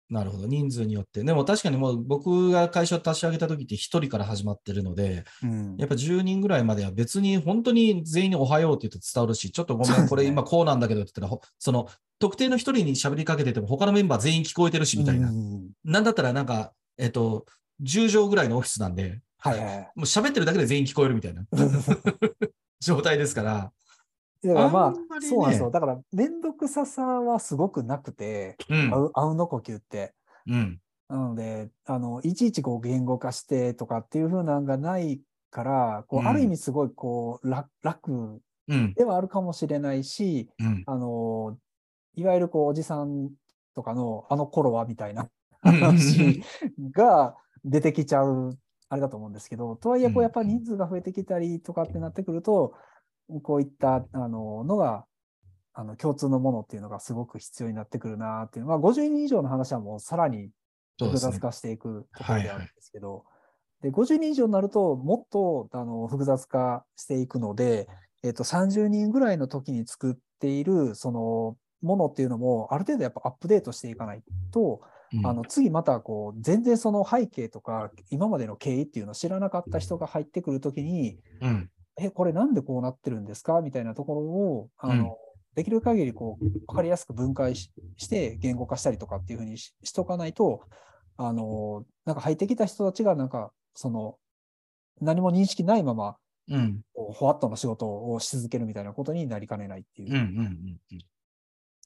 [0.09, 0.45] なるほど。
[0.45, 1.23] 人数によって。
[1.23, 11.87] でも確かにもう僕が会社を立ち上げた時って1人から始まってるので、うんやっぱ10人ぐらいまでは別に本当に全員におはようって言うと伝わるし、ちょっとごめん、これ今こうなんだけどって言ったら、ほその
[12.19, 15.29] 特定の一人に喋りかけてても他のメンバー全員聞こえてるしみたいな。
[15.29, 17.45] うんなんだったらなんか、えっと、
[17.81, 19.77] 10畳ぐらいのオフィスなんで、はいはいはい。
[19.77, 21.45] もう喋ってるだけで全員聞こえるみたいな
[22.81, 23.71] 状態ですから。
[24.43, 25.71] だからまあ、あんまりねそうなんですよ。
[25.71, 28.97] だから、めんどくささはすごくなくて、うんあ。
[28.97, 30.13] うあうの呼吸って。
[30.47, 30.79] うん。
[31.09, 35.21] なので、あの、いちいちこう言語化してとかっていう風なのがない
[35.51, 38.93] から、こう、うんある意味すごいこう、楽、楽うん。
[38.93, 40.83] ではあるかもしれないし、うん。
[40.85, 41.57] あの、
[42.15, 43.31] いわゆるこう、おじさん
[43.75, 45.29] とかのあの頃はみたいな
[45.63, 46.41] うん話
[46.93, 48.57] が出てきちゃう、
[48.89, 52.73] あれだと思うんですけど、とはいえ、こうんう、やっぱり人数が増えてきたりとかってなってくると、
[53.39, 55.05] こういった、あの、のが、
[55.73, 58.65] あの、共通のものっていうのがすごく必要になってくるなっていう。
[58.65, 60.49] まあ、50人以上の話はもうさらに
[60.99, 63.23] 複雑化していくところであるんですけど、
[63.81, 67.87] で、50人以上になると、もっと、あの、複雑化していくので、
[68.23, 74.81] えっと、30人ぐらいの時に作っている、その、ものっていうのも、ある程度やっぱアップデートしていかないと、
[75.13, 81.69] うんあの、次またこう、全然その背景とか、今までの経緯っていうのを知らなかった人が入ってくるときに、うん。
[82.03, 83.61] え、これなんでこうなってるんですか？
[83.61, 85.17] みたいなところを、あの、
[85.55, 90.63] できる限りこう、わかりやすく分解しして言語化したりとかっていうふうにししとかないと、
[91.17, 94.17] あの、なんか入ってきた人たちがなんか、その、
[95.01, 96.81] 何も認識ないまま、うん。
[96.93, 100.09] こうふわっとの仕事をし続けるみたいなことになりかねないっていう。
[100.09, 100.15] うん。
[100.15, 100.19] うん。
[100.91, 100.99] うん。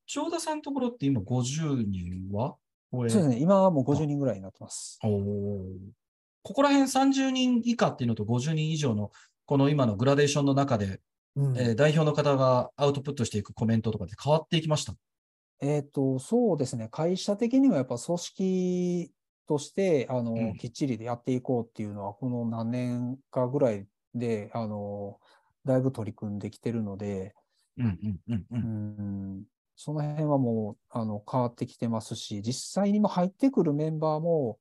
[0.07, 2.55] 長田さんのところって今50人は？
[2.91, 3.37] そうですね。
[3.39, 4.97] 今はもう50人ぐらいになってます。
[5.01, 9.11] ここら辺30人以下っていうのと50人以上の
[9.45, 11.01] この今のグラデーションの中で、
[11.35, 14.95] うんえー代表の方がアウトプットしていくコメントとかって変わっていきました？
[15.61, 16.89] えっ、と、そうですね。
[16.89, 19.11] 会社的にはやっぱ組織
[19.47, 25.19] として、あの、うんきっちりでやっていこうっていうのは、この何年かぐらいで、あの、
[25.65, 27.35] だいぶ取り組んできてるので、
[27.77, 28.55] うんうんうんう。
[28.55, 29.43] うんん、
[29.75, 34.59] その辺はもう、あの、変わってきてますし、実際にも入ってくるメンバーも、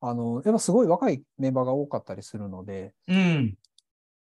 [0.00, 3.56] あの、やっぱすごい若いメンバーが多かったりするので、うん。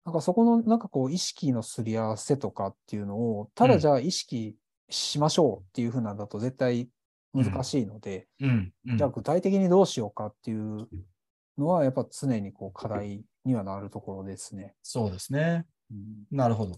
[0.07, 4.55] なんかそこのなんかこう意識のすり合わせとかっていうのを、ただじゃあ意識
[4.89, 6.87] しましょうっていうふうなんだと絶対
[7.33, 8.71] 難しいので、うん。
[8.87, 10.87] うんじゃあ具体的にどうしようかっていう
[11.57, 14.75] のはやっぱ常にこう課題にはなるところですね。
[14.81, 15.65] そうですね。
[15.91, 16.77] うんなるほど。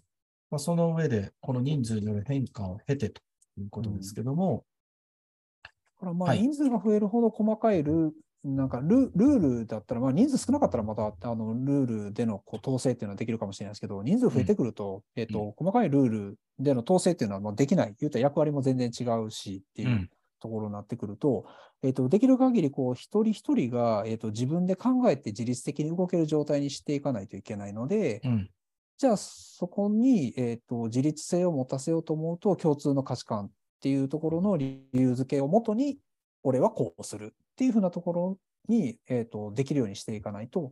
[0.50, 3.22] まあ、その上で、この人数による変化を経てと
[3.60, 4.66] いうことですけども、
[5.62, 5.70] だ
[6.00, 8.12] からまあはい人数が増えるほど細かいルー
[8.44, 17.96] なんかルルールだったら、まあ人数少なかったらまたあのルールでのこう統制っていうのはできるかもしれないですけど、人数増えてくると、えっ、と、細かいルールでの統制っていうのはもうできない。
[18.00, 20.10] 言うたら役割も全然違うしっていううん
[20.40, 21.46] ところになってくると、
[21.84, 28.50] えっ、と、できる限りこう一人一人が、えっ、と、自分で考えて自律的に動ける状態にしていかないといけないので、うん。
[28.98, 33.50] じゃあそこに、えっ、と、自律性を持たせようと思うと、共通の価値観っ
[33.82, 35.98] ていうところの理由付けをもとに、
[36.44, 38.38] 俺はこうするっていうふうなところ
[38.70, 40.72] に、えっ、と、できるようにしていかないと、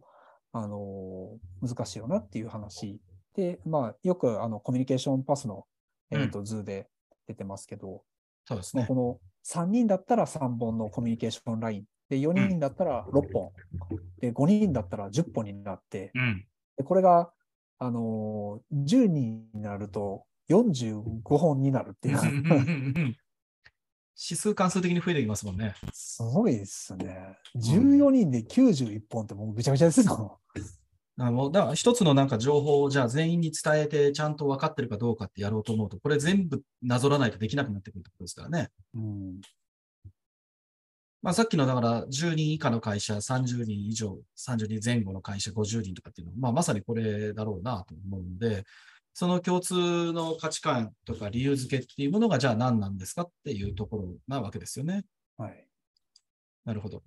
[0.54, 3.02] あのー難しいよなっていう話
[3.36, 5.66] で、まあ、よくあのコミュニケーションパスの、
[6.12, 6.88] えっ、と、図で
[7.28, 8.04] 出てますけど、
[8.46, 8.96] そうですねまあこ。
[8.96, 13.52] の3人だったら3本のコミュニケーションライン、で、4人だったら6本、
[14.22, 16.46] で、5人だったら10本になって、うん。
[16.78, 17.34] でこれが、
[17.80, 22.18] あのー10人になると45本になるっていう、
[24.20, 25.76] 指数関数的に増えてきますもんね。
[25.94, 27.38] すごいですね。
[27.56, 30.40] 14人で91本ってもうぐちゃぐちゃですよ。
[31.20, 38.70] あのだから一つのなんか情報をじゃあ全員に伝えてちゃんと分かってるかどうかってやろうと思うと、これ全部なぞらないとできなくなってくるってことですからね。
[38.94, 39.42] うん。
[41.22, 48.64] まあ、さっきのだから10人以下の会社、30人以上、30人前後の会社、50人とかっていうのは、まあ、まさにこれだろうなと思うので、
[49.20, 55.06] その共通の価値観とか理由付けっていうものがじゃあ何なんですかっていうところなわけですよね。
[55.38, 55.68] はい。
[56.66, 57.02] なるほど。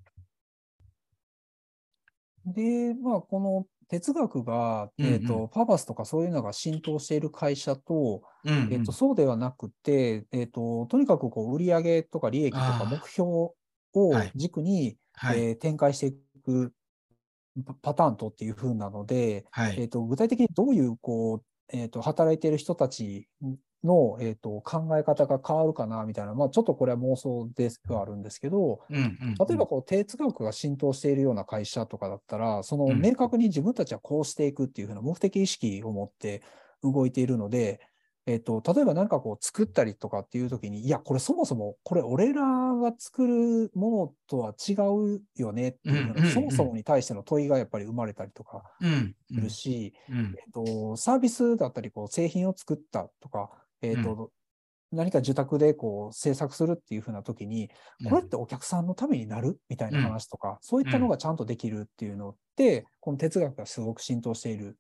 [2.45, 13.55] で、まあ、この哲学が、うんうんえっ、と、パーパスとかそういうのが浸透している会社と、うんうんえっ、と、そうではなくて、えっ、と、とにかくこう、売上とか利益とか目標を
[14.11, 15.41] はい軸に、はい。
[15.41, 16.73] えー展開していく
[17.65, 19.77] パパターンとっていう風なので、はい。
[19.79, 23.29] えー、と具体的にどういうこう、えー、と働いている人たち
[23.85, 29.11] の、えー、と考え方が変わるかなみたいな、まあ、ちょっとこれは妄想ではあるんですけど、うんうん
[29.49, 33.01] 例えばこう哲学が浸透しているような会社とかだったら、そのうん。
[33.01, 36.43] 明確に自分たちはこうしていくっていうふうな目的意識を持って
[36.83, 37.81] 動いているので、
[38.31, 42.43] えっと、例えば何かこう作ったりとかっていう時に、いや、これそもそもこれ俺ら
[42.77, 44.75] が作るものとは違
[45.17, 46.33] うよねっていうふうんうんうん。
[46.33, 50.39] そもそもに対しての問いがやっぱり生まれたりとかうんするし、うん。
[50.39, 53.51] えっと、サービスだったり、こう、製品を作ったとか、
[53.83, 54.33] えっと、
[54.93, 57.71] 何か受託でこう制作するっていうふうな時に、
[58.03, 64.79] これってお客さんのためになるみたいな話とか、そういったのがちゃんとできるっていうのって、この哲学がすごく浸透している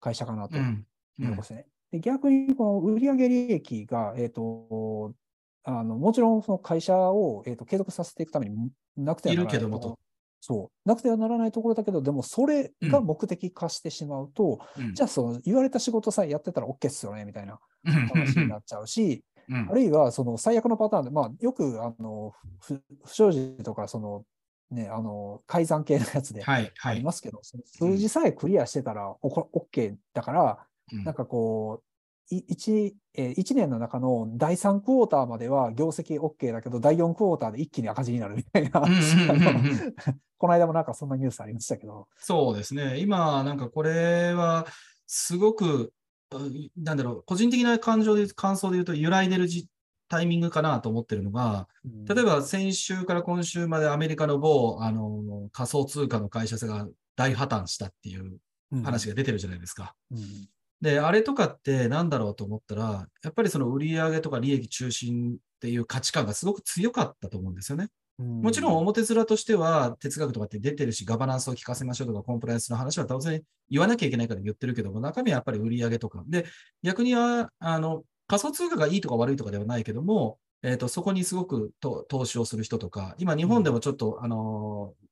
[0.00, 0.86] 会社かなとうん。
[1.18, 1.66] いうところですね。
[1.92, 5.14] で逆に、この売上利益が、えっ、と、
[5.62, 9.68] あの、もちろんその会社を、えー、と継続させていくためになくてはならないと。
[9.68, 9.98] ころ
[10.44, 14.92] そう、なくてはならないところだけど、でもそれが目的化してしまうと、うん。
[14.92, 19.68] じゃあその言われた仕事さえやってたら OK っすよねみたいな話になっちゃうし、うん。
[19.70, 24.24] あるいはその最悪のパターンで、まあ、よくあの不不祥事とかその、
[24.72, 26.96] ね、あの改ざん系のやつではい、はい。
[26.96, 31.04] ありますけど、その数字さえクリアしてたら OK だから、うん。
[31.04, 31.82] なんかこ
[32.30, 38.80] う、い 1, えー一年の中の第3クォーターまでは業績 OK だけど、第4クォーターで一気に赤字になるみたいな、
[40.38, 42.98] この間もなんかそんなニュースありましたけど、そうですね。
[42.98, 44.66] 今、なんかこれは、
[45.06, 45.92] すごく、
[46.32, 46.36] う
[46.76, 49.68] なんだろう、個人的な感情で、感想で言うと、揺らいでるじ
[50.12, 51.68] タイミングかなと思ってるのが、
[52.06, 58.36] 例えば先週から今週までアメリカの某あの仮想通貨の会社が大破綻したっていう
[58.84, 59.94] 話が出てるじゃないですか。
[60.10, 60.20] うん
[60.82, 67.88] で、あれとかってなんだろうと思ったら、やっぱりその売上とか利益中心っていう価値観がすごく強かったと思うんですよね。
[68.18, 76.22] うんもちろん表面としては哲学とかって出てるし、ガバナンスを聞かせましょうとか、コンプライアンスの話は当然言わなきゃいけないから言ってるけども、中身はやっぱり売上とか。
[76.28, 76.44] で、
[76.82, 85.02] 逆には、あの、仮想通貨がいいとか悪いとかではないけども、えっ、と、そこにすごくと投資をする人とか、今日本でもちょっと、あのー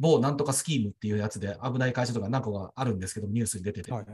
[0.00, 3.92] 某なんとかスキームっていうやつで危ない会社とか何個かあるんですけど、ニュースに出てて。
[3.92, 4.06] はい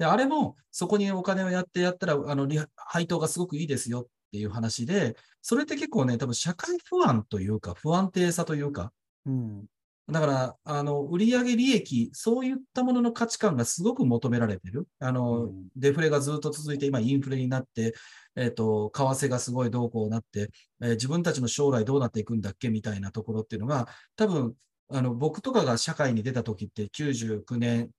[0.00, 8.94] で、あれも、そこにお金をやってやったら、あの、リ配当がすごくいいですよっていう話で、それって結構ね、多分社会不安というか、不安定さというか、
[9.26, 9.66] うん。
[10.08, 14.88] だから、あの、売上利益、そういったものの価値観がすごく求められてる。
[15.00, 17.94] あの、うんデフレがずっと続いて、今インフレになって、
[18.36, 20.48] えっ、と、為替がすごいどうこうなって、
[20.80, 23.86] えー自分たちの将来どうなっていくんだっけみたいなところっていうのが、
[24.16, 24.54] 多分、
[24.88, 27.90] あの、僕とかが社会に出た時って99年、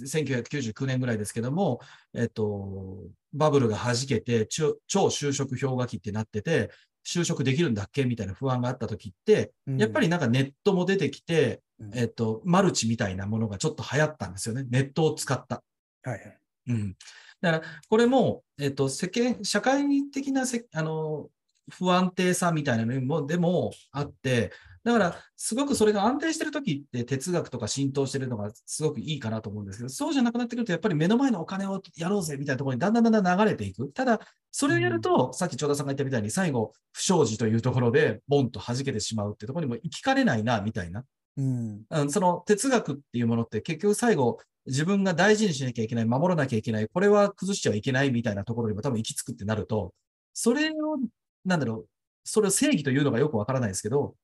[0.00, 1.80] 1999年ぐらいですけども、
[2.14, 2.98] えっ、と、
[3.32, 6.70] バブルが弾けて、超超就職氷河期ってなってて、
[7.06, 14.64] 就職できるんだっけみたいな不安があった時って、やっぱりなんかネットも出てきて、うんえっと、マルチみたいなものがちょっと流行ったんですよね。
[14.68, 15.62] ネットを使った。
[16.02, 16.38] はいはい。
[16.68, 16.96] うん。
[17.40, 21.28] だから、これも、えっと、世間、社会的なせ、あの、
[21.70, 24.52] 不安定さみたいなのも、でもあって、
[24.84, 33.90] だから、すごくそれが安定してるときって哲学とか浸透してるのがすごくいいかなと思うんですけど、そうじゃなくなってくると、やっぱり目の前のお金をやろうぜみたいなところにだんだんだんだん流れていく。
[33.92, 34.20] ただ、
[34.52, 41.04] それをやると、さっき長田さんが言ったみたいに、最後、不祥事というところで、ボンと弾けてしまうってところにも行きかねないな、みたいな。
[41.36, 41.82] うん。
[41.90, 49.94] うんその哲学っていうものって結局最後自分が大事にしなきゃいけない、守らなきゃいけない、これは崩しちゃいけないみたいなところにも多分行き着くってなると、
[50.34, 50.98] それを、
[51.46, 51.88] なんだろう、
[52.24, 54.16] それを正義というのがよくわからないですけど、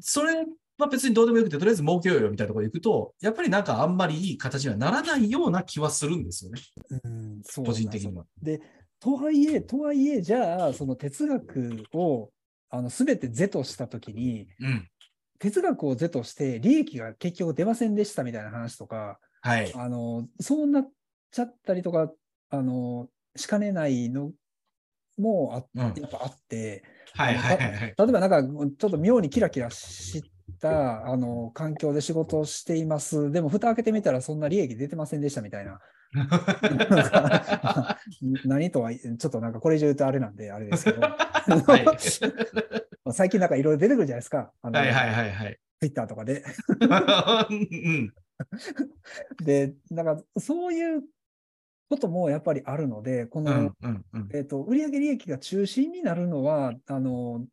[0.00, 0.44] それ
[0.78, 6.60] は別にどうでもよくて、とりあえず儲けようよみたいなところに行くと、やっぱりなんかあんまりいい形にはならないような気はするんですよね、
[7.04, 8.24] うん、そう個人的には。
[8.42, 8.60] で、
[8.98, 12.30] とはいえ、とはいえ、じゃあ、その哲学を、
[12.68, 14.88] あの、すべて是としたときに、うん。
[15.38, 19.72] 哲学を是として利益が結局出ませんでしたみたいな話とか、はい。
[19.74, 20.90] あの、そうなっ
[21.30, 22.12] ちゃったりとか、
[22.50, 24.32] あの、しかねないの
[25.20, 26.82] もあ、うんやっぱあって、
[27.14, 27.80] はいはいはいはい。
[27.80, 30.22] 例えばなんか、ちょっと妙にキラキラし
[30.60, 33.30] た、あの、環境で仕事をしています。
[33.30, 35.80] でも、蓋開けてみたらそんな利益出てませんでしたみたいな。
[38.44, 41.86] 何とは、ちょっとなんかこれ以上言うとあれなんで、あれですけど、はい
[43.12, 44.52] 最近なんかいろいろ出てくるじゃないですか。
[44.62, 45.58] あのはいはいはいはい。
[45.80, 46.44] ツイッターとかで。
[47.50, 48.14] うん
[49.42, 51.02] で、なんかそういう
[51.90, 53.72] こともやっぱりあるので、この、
[54.32, 57.44] えっと、売上利益が中心になるのは、あの、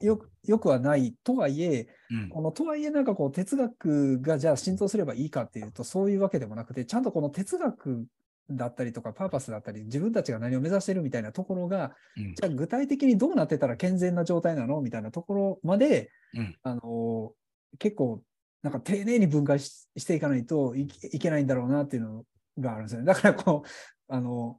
[0.00, 2.28] よくよくはないとはいえ、うん。
[2.28, 8.06] このとはいえなんかこう哲学がじゃあ浸透すればいいかっていうとそういうわけでもなくてちゃんとこの哲学
[8.50, 12.34] だったりとかパーパスだったり自分たちが何を目指してるみたいなところがうん。
[12.34, 16.56] じゃあ具体的にどうなってたら健全な状態なのみたいなところまで、うん。
[16.62, 17.32] あの
[17.78, 18.22] 結構
[18.62, 20.82] なんか丁寧に分解ししていかないとい
[21.12, 22.24] いけないんだろうなっていうの
[22.58, 23.06] があるんですよね。
[23.06, 23.68] だからこう
[24.14, 24.58] あの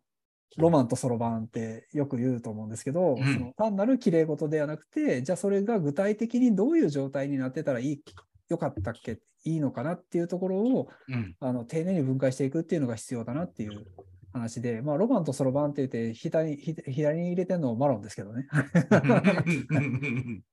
[0.58, 8.04] ロマンとそろばんってよく言うと思うんですけど、うんその単なる綺麗事ではなくて、じゃあそれが具体的にどういう状態になってたらいい、
[8.50, 13.86] よかったっけ、いいのかなっていうところをうんあの丁寧に分解していくっていうのが必要だなっていう
[14.34, 18.48] 話で、まあ、ロマンとそろばんって言って左左に入れてるのマロンですけどね。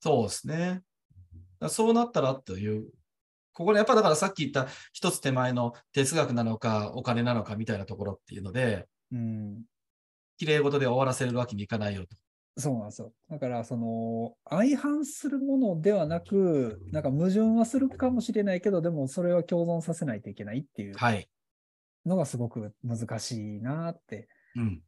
[0.00, 0.82] そうですね。
[1.68, 2.90] そうなったらという、
[3.52, 9.62] ここでやっぱだからさっき言った一つ手前の哲学なのかお金なのかみたいなところっていうので、うん、
[10.38, 12.16] 綺麗事で終わらせるわけにいかないよと。
[12.58, 13.12] そうなんですよ。
[13.30, 21.28] だから、その、相反するものではなく、なんか矛盾はするかもしれないけど、でもそれは共存させないといけないっていうはい。
[22.04, 24.28] のがすごく難しいなって。
[24.56, 24.82] うん。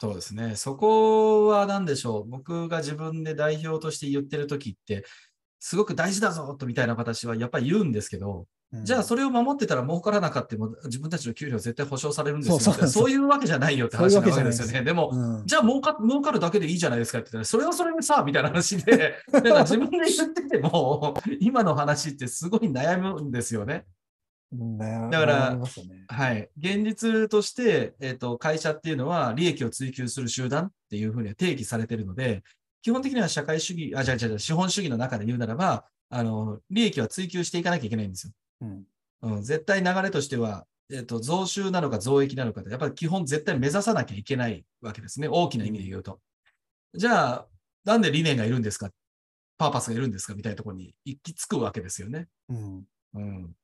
[0.00, 0.56] そうですね。
[0.56, 2.28] そこは何でしょう。
[2.28, 5.04] 僕が自分で代表として言ってる時って、
[5.64, 8.46] すごく大事だぞとみたいな形はやっぱり言うんですけど、
[8.82, 12.58] じゃあそれを守ってたら儲からなかったも自分たちの給料絶対保証されるんですよ。
[12.58, 14.82] そうそうそういうわけじゃないよって話なわけですよね。
[14.82, 23.84] でも、うんじゃあ儲か儲かるだけでいいじゃないですかって言ったら、それはそれでさ、みたいな話で、 なんか自分で言ってても、今の話ってすごい悩むんですよね。
[25.10, 25.62] だからね
[26.08, 26.50] はい。
[26.58, 32.42] 現実として、えっ、と、会社っていうのは利益を追求する集団っていうふうには定義されているので、
[32.82, 38.32] 基本的には社会主義、あ、じゃあじゃあじゃあ資本主義の中で言うならば、あの、利益は追求していかなきゃいけないんですよ。
[38.60, 38.84] うん
[39.22, 45.28] うん、絶対流れとしては、えっ、と、増収なのか増益なのかって、やっぱり基本絶対目指さなきゃいけないわけですね。
[45.30, 46.20] 大きな意味で言うと。
[46.94, 47.46] じゃあ、
[47.84, 48.90] なんで理念がいるんですか？
[49.58, 50.34] パーパスがいるんですか？
[50.34, 52.26] みたいなところに行き着くわけですよね。
[52.48, 53.56] うんうん。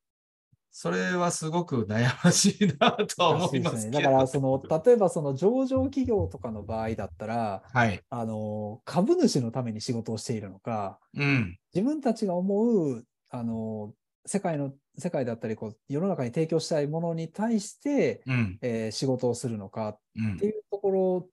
[0.71, 3.99] それはすごく悩ましいなとは思いますけど。
[3.99, 8.01] だからその、例えばその上場企業とかの場合だったら、はい。
[8.09, 11.57] あの株主のために仕事をしているのか、うん。
[11.73, 13.93] 自分たちが思うあの
[14.25, 18.57] 世界の世界だったりこう世の中に提供したいものに対して、うん。
[18.61, 21.29] えー仕事をするのかうんっていうところ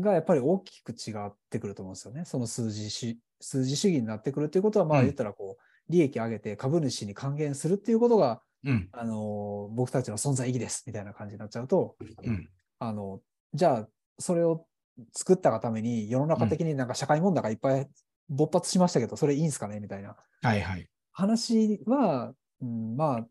[0.00, 2.24] がやっぱり大きく違ってくると思うんですよね。
[2.24, 5.62] その数字し、数字主義になってくるっていうことは、まあうん言ったらこう、
[5.92, 8.88] 利益上げて株主に還元するっていうことが、うん。
[8.92, 12.48] あの、僕たちの存在意義ですみたいな感じになっちゃうと、うん。
[12.78, 13.20] あの、
[13.54, 13.88] じゃあ、
[14.18, 14.66] それを
[15.14, 17.88] 作ったがために世の中的になんか社会問題がいっぱい
[18.28, 20.88] 勃発しましたけど、それいいんすかねみたいなはいはい。
[21.12, 23.26] 話は、うん、まあ、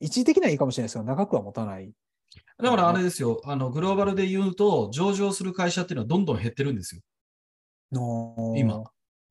[0.00, 1.92] 一時的にはいいかもしれないですけど、長くは持たない。
[2.58, 7.00] だからあれですよ、あの、グローバルで言うと、上場する会社っていうのはどんどん減ってるんですよ。
[7.92, 8.84] の今。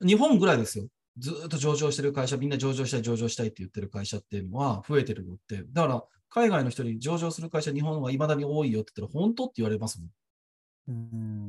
[0.05, 0.87] 日本ぐらいですよ。
[1.17, 10.09] ずーっと上場してる会社、みんな上場したい、上場したいって言ってる会社っていうのは増えてるのって、だから海外の人に上場する会社、日本は未だに多いよって言ったら、本当って言われますもん。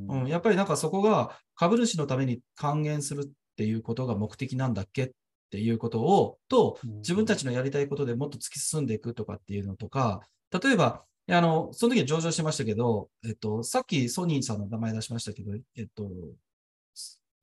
[0.09, 0.23] うん。
[0.23, 5.11] うん、やっぱりなんかそこが株主のために還元するっていうことが目的なんだっけっ
[5.51, 16.11] ていうことを、と、自分たちのやりたいことでもっと突き進んでいくとかっていうのとか、例えば、あの、その時は上場してましたけど、えっと、さっきソニーさんの名前出しましたけど、えっと、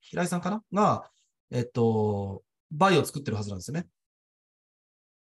[0.02, 0.64] 平井さんかな？
[0.74, 1.10] が、
[1.52, 3.88] えっと、バイオを作ってるはずなんですよね。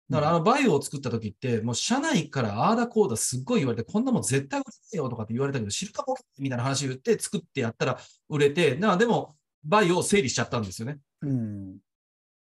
[0.10, 10.98] だからあのバイオを作った時って、もう社内からああだこうだすっごい言われて、こんなもん絶対売れないよとかって言われたけど、知るかもみたいな話を言って作ってやったら売れて、なでもバイオを整理しちゃったんですよね。
[11.22, 11.78] うん。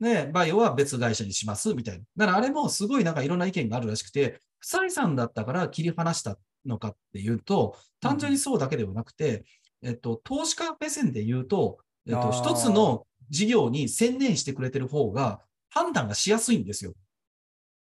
[0.00, 2.04] で、バイオは別会社にしますみたいな。
[2.16, 9.44] だからあれもすごいなんかいろんな意見があるらしくて、不採算だったから切り離したのかっていうと、単純にそうだけではなくて、
[9.82, 16.94] えっと、投資家目線で言うと、えっと、一つの事業に専念してくれてる方が判断がしやすいんですよ。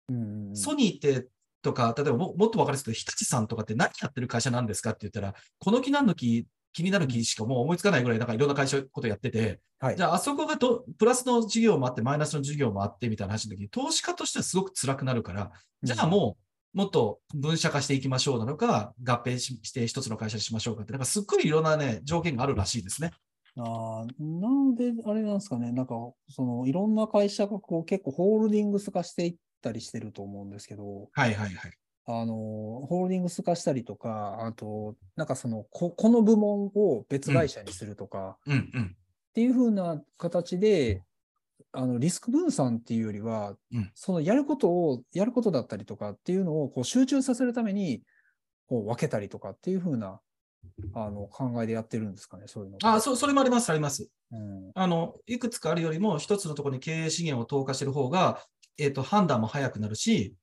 [0.08, 1.28] うんソニーって
[1.62, 10.02] とか、例えばももっと分かりやすく日立さんとかって何やってる会社なんですかって言ったら、この気何の気、気になる気しかもう思いつかないぐらい、なんかいろんな会社ことやってて、はいじ。
[10.02, 15.52] ゃああそこがどプラスの事業もあって、マイナスの事業もあってみたいな話の時に、投資家としてはすごく辛くなるから、
[15.82, 16.36] じゃあも
[16.74, 23.12] う、もっと分社化していきましょうなのか、合併しして一つの会社にしましょうかって、なんかすっごいいろんなね、条件があるらしいですね。
[23.62, 25.94] あーなので、あれなんですかね、なんか、
[26.28, 31.72] その、いろんな会社がこう結構ホールディングス化していったりしてると思うんですけど、はいはいはい。
[32.06, 38.96] あの、ホールディングス化したりとか、あと、なんかその、ここの部門を別会社にするとか、うんうん。
[39.30, 41.02] っていう風な形で、
[41.72, 48.02] あの、リスク分散っていうよりは、うんそのやることを、やることだったりとかっていうのをこう集中させるために、
[48.66, 50.20] こう分けたりとかっていう風な、
[50.94, 52.78] あの、考えでやってるんですかね、そういうの。
[52.82, 54.08] あ、そそれもあります、あります。
[54.32, 54.70] うん。
[54.74, 58.40] あの、いくつかあるよりも、一つのところに経営資源を投下している方が、
[58.78, 60.34] えっ、と、判断も早くなるし、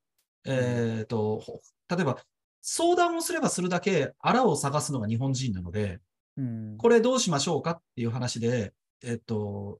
[0.45, 1.59] えっ、と、ほ
[1.89, 2.17] 例えば、
[2.61, 5.99] 相談をすればするだけ、あらを探すのが日本人なので、
[6.37, 9.79] うん、これどうしましょうかっていう話で、えっ、と、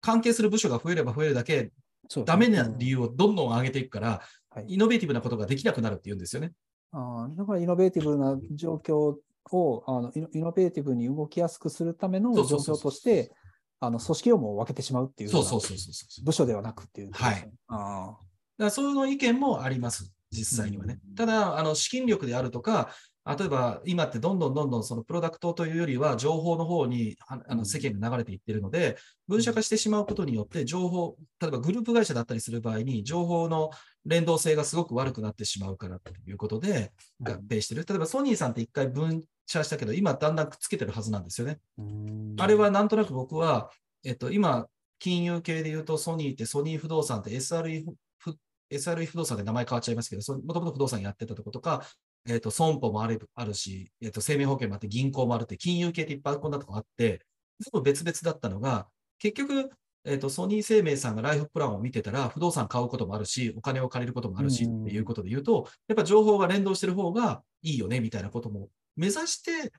[0.00, 1.72] 関係する部署が増えれば増えるだけ、
[2.08, 4.08] そうですねダメな理由をどんどん上げていくから、
[4.50, 6.52] はいイノベーティブなことができなくなるっていうんですよね。
[6.90, 9.14] あーだからイノベーティブな状況
[9.52, 13.32] をあのイノベーティブに動きやすくするための状況として、
[13.80, 16.24] あの組織をもう分けてしまうっていうそううそうそうそうそう。
[16.24, 17.52] 部署ではなくっていうことですね。
[17.68, 18.16] あ
[18.58, 20.98] だそういう意見もあります、実際にはね。
[21.08, 22.90] うんただ、あの資金力であるとか、
[23.38, 28.96] 例えば今ってどんどんどんどんそのプロダクトというよりは情報の方にあの世間が流れていってるので、
[29.26, 33.70] 分社化してしまうことによって情報、例えばグループ会社だったりする場合に情報の
[34.08, 37.84] 連動性がすごく悪くなってしまうからということでうん合併してる。
[37.86, 41.58] 例えばソニーさんって一回分社したけど、今だんだんくっつけてるはずなんですよね。
[41.78, 43.70] うんあれはなんとなく僕は、
[44.04, 44.66] えっと、今、
[44.98, 47.84] 金融系で言うと、ソニーってソニー不動産って SRE
[48.18, 48.36] 不
[48.70, 51.84] SRE 不動産で名前変わっちゃいますけど、もともと不動産やってたとことか、
[52.28, 57.22] えっと、損保もあるあるし、えっと、生命保険もあって、銀行もあるって、金融系っていっぱいこんなとこあって、
[57.60, 58.88] 全部別々だったのが、
[59.18, 59.70] 結局、
[60.04, 69.72] えっと、ソニー生命さんがライフプランを見てたら、不動産買うこともあるし、お金を借りることもあるしうんっていうことで言うと、やっぱ情報が連動してる方がいいよねみたいなことも目指して、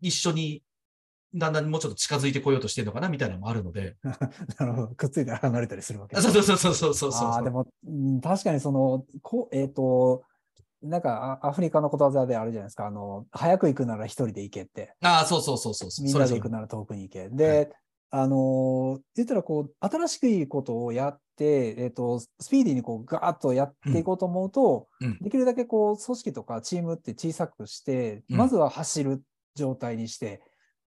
[0.00, 0.62] 一緒に
[1.34, 3.96] だんだんもうちょっと近づいてこようとしてるのかなみたいなのもあるので。
[4.58, 4.88] なるほど。
[4.88, 10.24] くっついて離れたりするわけあそうそうそうそうそうそうそうああ、でも、うん確かにその、こえっ、と、
[10.82, 12.86] なんかあアフリカのことわざであるじゃないですか。
[12.86, 14.94] あの、早く行くなら一人で行けって。
[15.00, 16.04] ああ、そうそうそうそう。
[16.04, 17.28] みんなで行くなら遠くに行け。
[17.28, 17.72] で、
[18.18, 25.18] あのー言ったらこう、新しくいいことをやって、えっ、と、スピーディーにこう、ガーッとやっていこうと思うと、うん。
[25.20, 28.36] できるだけこう、組織とかチームって小さくして、うん。
[28.38, 29.22] まずは走る
[29.54, 30.40] 状態にして、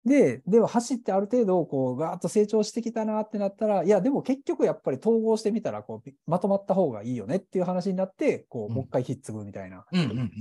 [0.06, 9.86] で、では走ってある程度、こう、ガーッと成長してきたなってなったら、いや、でも結局やっぱり統合してみたら、こう、まとまった方がいいよねっていう話になって、こう、うんもう一回ひっつぐみたいな。
[9.92, 10.02] うん。
[10.02, 10.10] うん。
[10.10, 10.20] うん。
[10.20, 10.32] だか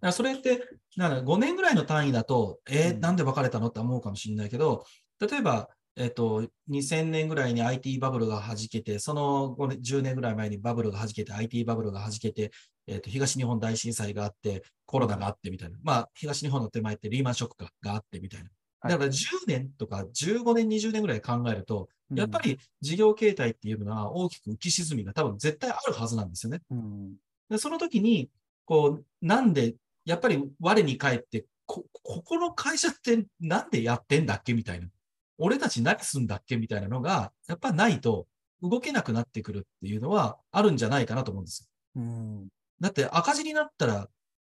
[0.00, 0.62] らそれって、
[0.96, 3.00] なんか5年ぐらいの単位だと、えーうん。
[3.00, 4.84] なんで別れたのって思うかもしれないけど、
[5.20, 12.52] 例えば、えっと、2000年ぐらいに IT バブルが弾けて、その5年10年ぐらい前にバブルが弾けて、IT バブルが弾けて、
[12.86, 15.78] えっと、東日本大震災があって、コロナがあってみたいな。
[15.82, 18.44] まあ、東日本の手前ってリーマンショックががあってみたいな。
[18.44, 18.58] はい
[18.92, 19.14] だから10
[19.48, 26.60] 年とか15年、20年ぐらい考えると、やっぱり事業形態っていうのは大きく浮き沈みが多分絶対あるはずなんですよね。
[26.70, 27.14] うん、
[27.50, 28.30] でその時に、
[28.66, 34.86] こう、なんで、やっぱり我に返って、こ、ここの会社ってなんでやってんだっけみたいな。
[35.38, 38.26] 俺たち何すんだっけみたいなのが、やっぱないと
[38.62, 41.62] 動けなくなってくるっていうのはあるんじゃないかなと思うんです
[41.96, 42.02] よ。
[42.02, 42.48] うん、
[42.80, 44.08] だって赤字になったら、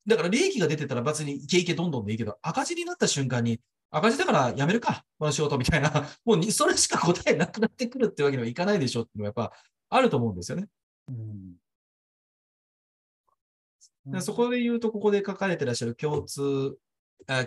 [0.07, 3.61] だから利益が出てたら別にイケイケどんどんでいいけど、赤字になった瞬間に、
[3.91, 5.91] 赤字だからやめるか、この仕事みたいな、
[6.25, 9.57] もうにそれしか答えなくなってくるってわけにはいかないでしょっていうのはやっぱ
[9.91, 10.69] あると思うんですよね。
[11.09, 11.57] うん
[14.07, 16.90] でそこで言うと、ここで書かれてらっしゃる共通、あ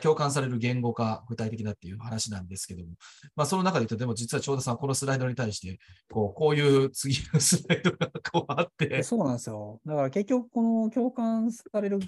[0.01, 2.91] 共感される言語化、具体的なっていう話なんですけども、
[3.35, 5.79] まあ、その中で言うと、でも実は長田さん、このスライドに対して、
[6.11, 9.81] こうこういう次のスライドがこうあって、そうなんですよ。
[9.85, 11.99] だから結局、この共感される、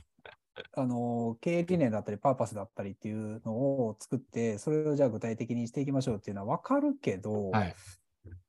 [0.73, 7.75] あの、経営理念だったり、パーパスだったりっていうのを作って、それをじゃあ具体的にしていきましょうっていうのは分かるけど、はい。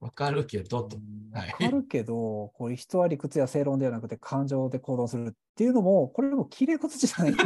[0.00, 0.96] わかるけど、と。
[0.96, 7.44] うんはいわかるけど、これ人は理屈や正論ではなくて感情で行動するっていうのも、これも綺麗事じゃないんだ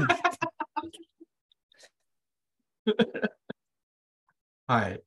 [4.67, 5.03] はい。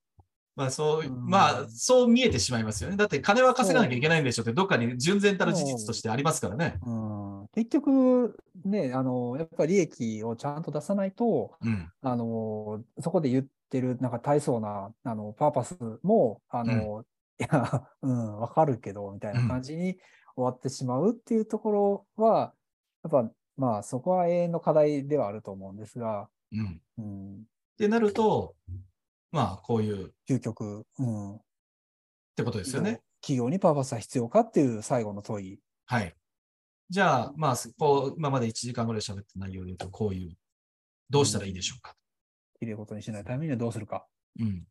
[0.55, 2.97] まあそう、うんまあそう見えてしまいますよね。
[2.97, 6.79] だって金は稼がなきゃいけないんでしょって、どっかに純然たる事実としてありますからね。
[6.86, 11.91] うん、結局、ね、あの、やっぱり利益をちゃんと出さないと、うん。
[12.01, 17.03] あの、そこで言ってる、なんか大層な、あの、パーパスも、あの、
[17.39, 19.97] いや、 うん、わかるけど、みたいな感じに
[20.36, 22.53] 終わってしまうっていうところは、
[23.03, 26.81] やっぱ、まあ、そこは永遠の課題ではあると思うんですが、うん。
[26.97, 27.43] うん、
[27.74, 28.55] ってなると、
[29.32, 31.39] まあこういうっ究極、うん、
[32.36, 33.01] てことですよね。
[33.21, 35.59] 企業にパーパスは必要かっていう最後の問い。
[35.86, 36.13] はい。
[36.89, 40.36] じゃあ、まあ、こう、今まで1時間ぐらい喋った内容で言うと、こういう、
[41.09, 41.95] どうしたらいいでしょうか。
[42.59, 44.05] きれいことにしないためにはどうするか。
[44.39, 44.63] うん。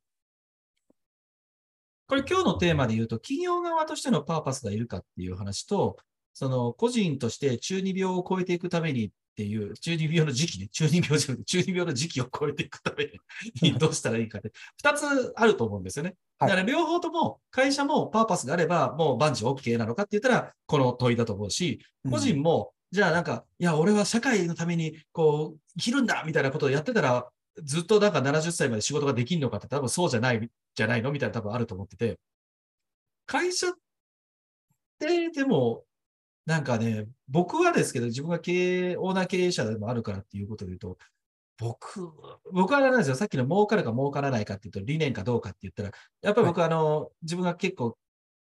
[2.07, 5.97] これ今日のテーマで言うと、企業側としてのパーパスがいるかっていう話と、
[6.33, 13.11] その個人として中二病を超えていくためにっていう、中二病の時期ね、 中二病じゃなくて、中二病の時期を超えていくため
[13.63, 16.17] にどうしたらいいかって、二つあると思うんですよね。
[16.39, 16.51] はい。
[16.51, 21.81] だから両方とも、会社もパーパスがあれば、もう万事 OK なのかって言ったら、この問いだと思うし、
[22.11, 27.31] 個人も、じゃあなんか、いや、俺は社会のために、こう、生きるんだみたいなことをやってたら、
[27.63, 32.19] ずっとなんか70歳まで仕事ができるのかって多分そうじゃない、じゃないのみたいな多分あると思ってて、
[33.27, 33.73] 会社っ
[34.99, 35.85] て、でも、
[36.47, 40.99] なんかね、僕はですけど、自分が経営、オーナー経営者でもあるからっていうことで言うと、
[41.59, 42.11] 僕、
[42.53, 43.17] 僕はあれなんですよ。
[43.17, 47.97] さっきの儲かるか儲からないかっていうと、理念かどうかって言ったら、やっぱり僕はあの、自分が結構、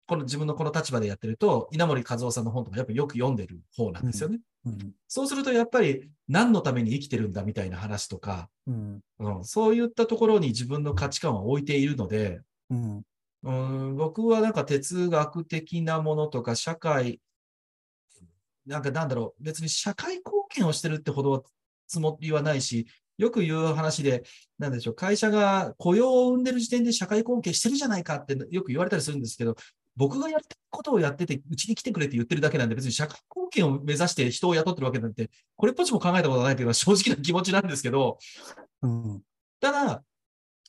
[0.06, 4.40] この自分のこの立場でやってると、稲森和夫さんの本とかやっぱりよく読んでる方なんですよね。
[4.64, 4.94] うん。
[5.08, 9.00] そうするとやっぱり何のために生きてるんだみたいな話とか、うん。
[9.18, 12.40] うん、そういったところに自分の価値観を置いているので、
[12.70, 13.02] うん。
[13.44, 17.20] うん、僕はなんか哲学的なものとか社会、
[18.66, 21.44] なんかなんだろう、別に社会貢献をしてるってほど
[21.88, 22.86] つもりはないし、
[23.18, 24.24] よく言う話で、
[24.58, 29.56] なんでしょう、会社が雇用を生んでる時点で社会貢献してるじゃないかってよく言われたりするんですけど、
[29.96, 38.18] 僕がやりたいことをやってて、うちに来てくれって言ってるだけなんで、別に社会貢献を目指して人を雇ってるわけなんて、これっぽっちも考えたことないというのは 正直な気持ちなんですけど、
[38.82, 39.22] うん。
[39.60, 40.04] ただ、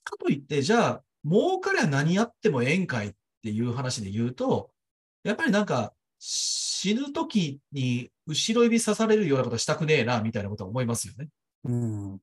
[0.03, 4.71] かといって、じゃあ、儲かりゃ何やってもええんかいっていう話で言うと、
[5.23, 5.93] やっぱりなんか、
[6.83, 11.29] 死ぬ時に後ろ指刺されるようなことしたくねえな、みたいなことは思いますよね。
[11.63, 12.11] うん。
[12.13, 12.19] うん。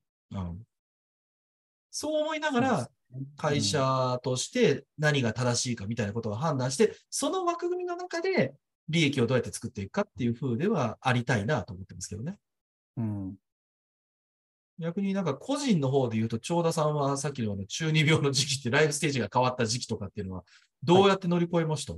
[1.89, 2.89] そう思いながら、
[3.37, 8.53] 会社として何が正しいかみたいなことを判断して、その枠組みの中で
[8.87, 12.37] 利益をどうやって作っていくかっていう風ではありたいなと思ってますけどね。
[12.97, 13.35] うん。
[14.77, 20.43] 逆になんか個人の方で言うと、長田さんはさっきのあの中二病の時期ってライフステージが変わった時期とかっていうのは、
[20.83, 21.95] どうやって乗り越えました、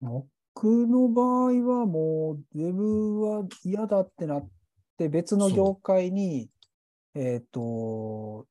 [0.00, 0.26] 僕
[0.62, 4.48] の場合はもう、ウェブは嫌だってなっ
[4.96, 6.48] て、別の業界に、
[7.14, 8.46] えっ、と、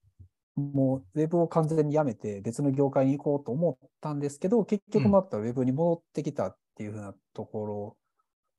[0.55, 7.95] もうウェブを完全にやめて別の業界に行こうと思ったんですけど、結局またウェブに戻ってきたっていうふうなとこ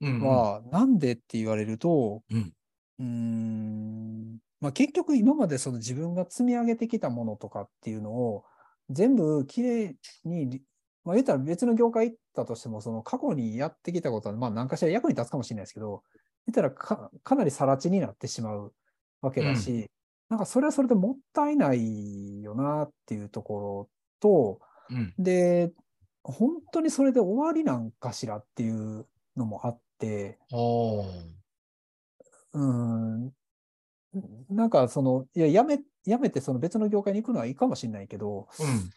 [0.00, 2.52] うんろは、なんでって言われると、うん。
[2.98, 8.44] うーんまあ、結局今までその自分が積み上げてきたものとかっていうのを
[8.90, 10.60] 全部きれいに、
[11.04, 16.02] まあ、言ったら別の業界行ったとしても、その過去にやってきたことは、まあ何かしら役に立つかもしれないですけど、
[16.46, 18.72] 言ったらかかなり更地になってしまう
[19.20, 19.90] わけだし、
[20.28, 25.14] なんかそれはそれでもったいないよなっていうところっと、うん。
[25.18, 25.72] で、
[26.22, 30.38] 本当にそれで終わりなんかしらっていうのもあって、
[32.52, 33.32] うん、
[34.48, 38.90] なんかその、いや、やめ、やめてその別の業界に行くのはいいかもしれないけど、うん。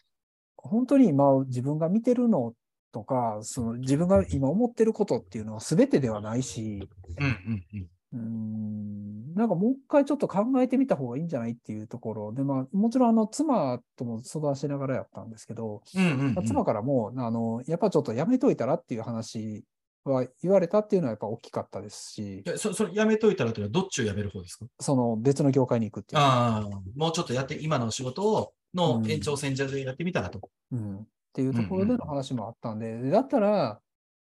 [0.58, 2.54] 本当に今自分が見てるの
[2.92, 6.88] とか、その自分が今思ってることっていうのは全てではないし、
[7.18, 7.26] うん。
[7.26, 7.66] うん。
[7.72, 7.88] うん。
[8.10, 16.02] うん、なんかもう一回ちょっと考えてみた方がいいんじゃないっていうところで、まあ、もちろんあの妻とも相談しながらやったんですけど、うん。
[16.02, 16.34] うん。
[16.34, 19.64] まあ妻からも、あの、やっぱちょっとやめといたらっていう話
[20.04, 24.64] は言われたっていうのはやっぱ大きかったですし、えそそれやめといたらというのはどっちをやめる方ですか？
[24.80, 26.22] その別の業界に行くっていう。
[26.22, 30.40] ああ、もうちょっとやって、今の仕事を、のうん延長線上でやってみたらと。
[30.72, 33.80] うん、っていうところでの話もあったんで、でだったら、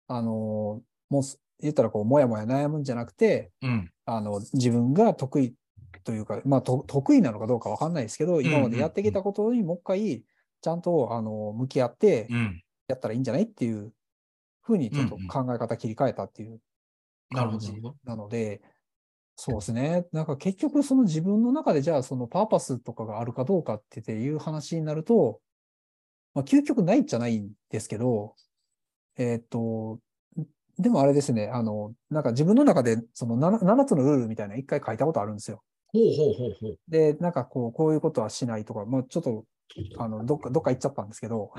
[0.08, 3.90] あの、もうす言ったらこう、もやもや悩むんじゃなくて、うん。
[4.06, 5.56] あの、自分が得意
[6.04, 10.24] というか、まあ、と得意なのかどうかわかんないですけど、今までやってきたことにもう一回、
[10.62, 12.64] ちゃんと、あの、向き合ってうん。
[12.90, 13.94] やったらいいんじゃないっていう
[14.62, 16.60] ふうにちょっとうんうん考え方切り替えたっていう。
[17.34, 18.62] 感じなるほどなので、
[19.36, 20.06] そうですね。
[20.12, 25.42] なんか結局その自分の中でじゃあそのパーパスとかがあるかどうかっていう話になると、
[26.34, 28.36] まあ究極ないんじゃないんですけど、
[29.18, 30.00] えーっと、
[30.78, 35.64] でもあれですね、あの、なんか自分の中でその 7, 7つのルールみたいなの一回書いたことあるんですよ。
[36.88, 39.46] で、なんかこう、こういうことはしないとか、まあちょっと、
[39.98, 41.52] あの、どっか、どっか行っちゃったんですけど、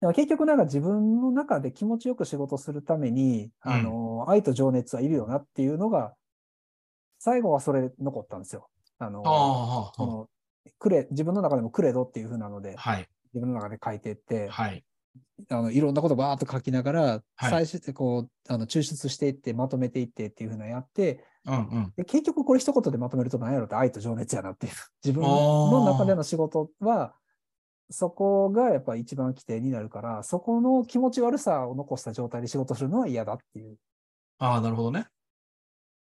[0.00, 6.14] 結局なんか自分の中で気持ちよく仕事するために、うんあの、愛と情熱はいるよなっていうのが、
[7.18, 8.68] 最後はそれ残ったんですよ。
[8.98, 10.28] あの、の
[10.78, 13.08] クレ、自分の中でもクレドっていう風なのであ、はい。
[13.32, 14.84] 自分の中で書いていって、はい。
[15.48, 17.02] あの、いろんなことバーっと書きながら、
[17.36, 21.92] はい最終、こう、あの、抽出していって、まとめていってっていう風なのやって、うんうん。
[21.96, 24.72] で結局これ一言でまとめると何やろって愛と情熱やなっていう。
[25.04, 27.14] 自分の中での仕事は、
[27.94, 33.76] そこがやっぱ一番規定になるから、そこの気持ち悪さを残した状態で仕事するのは嫌だっていう。
[34.38, 35.06] ああ、なるほどね。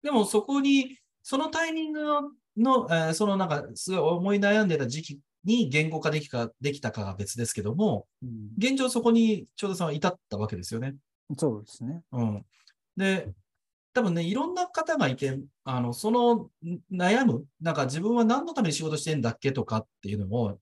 [0.01, 2.21] でもそこに、そのタイミングの、
[2.57, 8.07] のえーそのなんか、すごい思い悩んでた時期に言語化できかできたかが別ですけども、
[8.57, 10.95] 現状そこにちょうどさんは至ったわけですよね。
[11.37, 12.03] そうですね。
[12.13, 12.45] うん。
[12.95, 13.33] で、
[13.93, 16.49] 多分ね、いろんな方がいて、あの、そのん
[16.91, 20.57] 悩む、なんか自分は何のために仕事してんだっけとかっていうのを、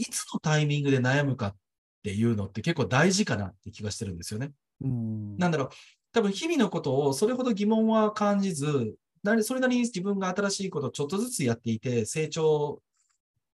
[0.00, 1.56] いつのタイミングで悩むかっ
[2.02, 4.52] ていうのって結構大事かなって気がしてるんですよね。
[4.80, 5.68] うんなんだろう、
[6.12, 8.96] 多分日々のことをそれほど疑問は感じず、
[9.42, 12.80] それなりに自分が新しいことをちょっとずつやっていて、成長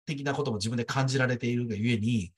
[0.07, 2.33] 的なことも自分で感じられているがゆえに、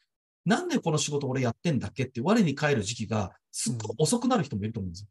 [0.47, 5.09] なんでこの仕事俺やってんだっけって我に返る時期がすっごい遅くなる人もいると思うんですよ。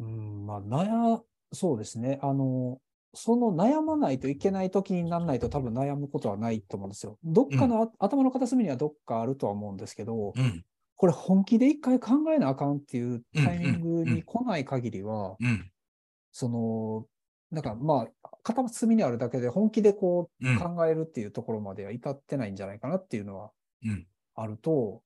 [0.00, 1.20] うん、まあ、悩、
[1.52, 2.20] そうですね。
[2.22, 2.80] あの、
[3.14, 7.18] その悩まないといけない時にならないと多分悩むことはないと思うんですよ。
[7.24, 10.64] どっかの、あ頭の片隅にはどっかあるとは思うんですけど、うん。
[10.96, 15.72] これ本気で一回考えなあかんっていうタイミングうんうんうんに来ない限りは、うん。
[16.32, 17.06] その、
[17.50, 23.50] なんかまあ、片隅にあるだけで本気でこううん考えるっていうところまでは至ってないんじゃないかなっていうのは
[23.84, 24.06] うん。
[24.36, 25.02] あると、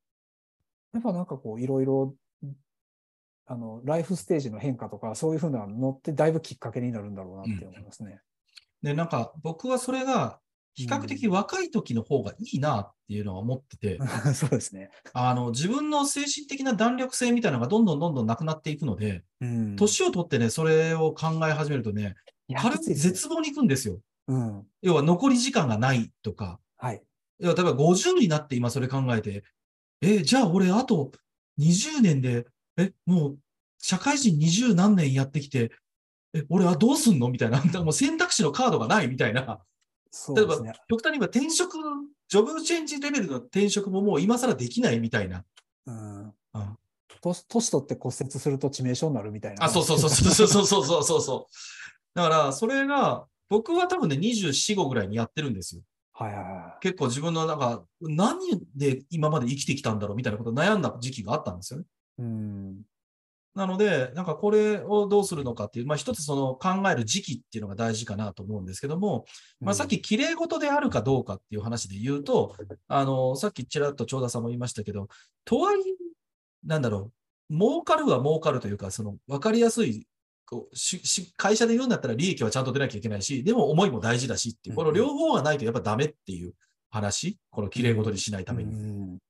[0.93, 2.15] やっぱなんかこういろいろ、
[3.47, 8.21] あの、ライフステージの変化とかそういうふうなのってだいぶきっかけになるんだろうなって思いますね。
[8.83, 10.41] で、なんか僕はそれが
[10.75, 13.99] 比較的若い時の方がいいなっていうのは思ってて、
[14.35, 14.91] そうですね。
[15.13, 22.17] あの、自分の精神的な弾力性みたいなのがどんどんどんどんなくなっていくので、うん年を取ってね、それを考え始めるとね、
[22.57, 24.01] 軽く絶望に行くんですよ。
[24.27, 24.67] うん。
[24.83, 27.03] 要は残り時間がないとか、はい。
[27.39, 29.45] 要は例えば50になって今それ考えて、
[30.01, 31.13] え、じゃあ俺あと
[31.59, 32.47] 20年で、
[32.77, 33.39] え、もう
[33.79, 35.73] 社会人20何年やってきて、
[36.33, 37.29] え、俺はどうすんの？
[37.29, 39.41] みたいな、 もう選択肢のカードがないみたいな。
[39.43, 39.59] 例えば
[40.11, 41.79] そうですね。、極端に言えば転職、
[42.29, 45.45] ジョブチェンジレベルの転職ももう今更できないみたいな。
[45.87, 46.25] うん。
[46.27, 46.35] うん
[47.21, 49.65] 年年取って骨折すると致命傷になるみたいな。
[49.65, 51.55] あ、そうそうそうそうそうそうそうそうそう。
[52.15, 55.83] だから、それが、僕は多分ね、24、5ぐらいにやってるんですよ。
[56.13, 58.39] はいはいは結構自分のなんか、何
[58.77, 61.87] で今まで生きてきたんだろうみたいなことを悩んだ時期があったんですよね。
[62.19, 62.23] い。
[62.23, 62.83] うん。
[63.55, 69.27] なので、なんかこれをどうするのかっていう、まあ一つその考える時期っていうのが大事かなと思うんですけども、
[69.61, 72.57] まあさっき綺麗事であるかどうかっていう話で言うと、
[72.89, 75.09] あの、さっきちらっと長田さんも言いましたけど、
[75.45, 75.83] とはいえ、
[76.65, 77.13] なんだろ
[77.49, 80.09] う、儲かるは儲かるというか、その分かりやすい、
[80.47, 86.55] こうしし会社で言うんだったら利益はちゃんと出なきゃいけないし、でも思いも大事だしっていう、この両方がないとやっぱダメっていう
[86.91, 89.21] 話、この綺麗事にしないために。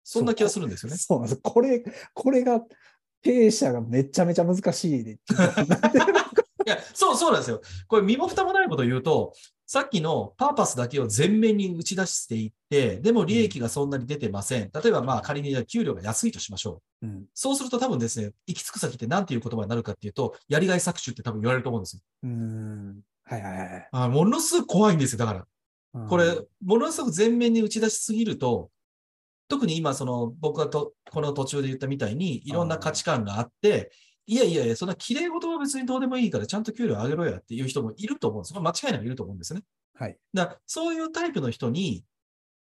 [0.00, 0.98] うんそんな気がするんですよね。
[0.98, 1.40] そうなんです。
[1.42, 1.84] これ、
[2.14, 2.60] これが、
[3.22, 5.12] 経営者がめちゃめちゃ難しいで。
[6.66, 7.60] いや、そう、そうなんですよ。
[7.86, 9.34] これ、身も蓋もないことを言うと、
[9.66, 14.70] さっきのパーパスだけを前面に打ち出していって、でも利益がそんなに出てません。
[14.72, 17.06] 例えばまあ仮に給料が安いとしましょう。
[17.06, 17.26] うん。
[17.34, 22.02] そうすると多分ですね、行き着く先って何ていう言葉になるかっていうと、やりがい搾取って多分言われると思うんですよ。
[22.24, 23.00] うん。
[23.22, 23.88] はいはいはい。
[23.92, 25.18] あものすごく怖いんですよ。
[25.18, 25.46] だから。
[25.94, 28.70] うんこれ、ものすごく前面に打ち出しすぎると、
[29.50, 33.90] 特に今、その、僕がと、この途中で言ったみたいに、いろんな価値観があって、
[34.26, 38.54] いやいやいや、そんな綺麗事は別にどうでもいいから、ちゃんと給料上げろやっていう人もいると思うんです。
[38.54, 39.62] 間違いなくいると思うんですね。
[39.94, 40.16] はい。
[40.32, 42.04] だからそういうタイプの人に、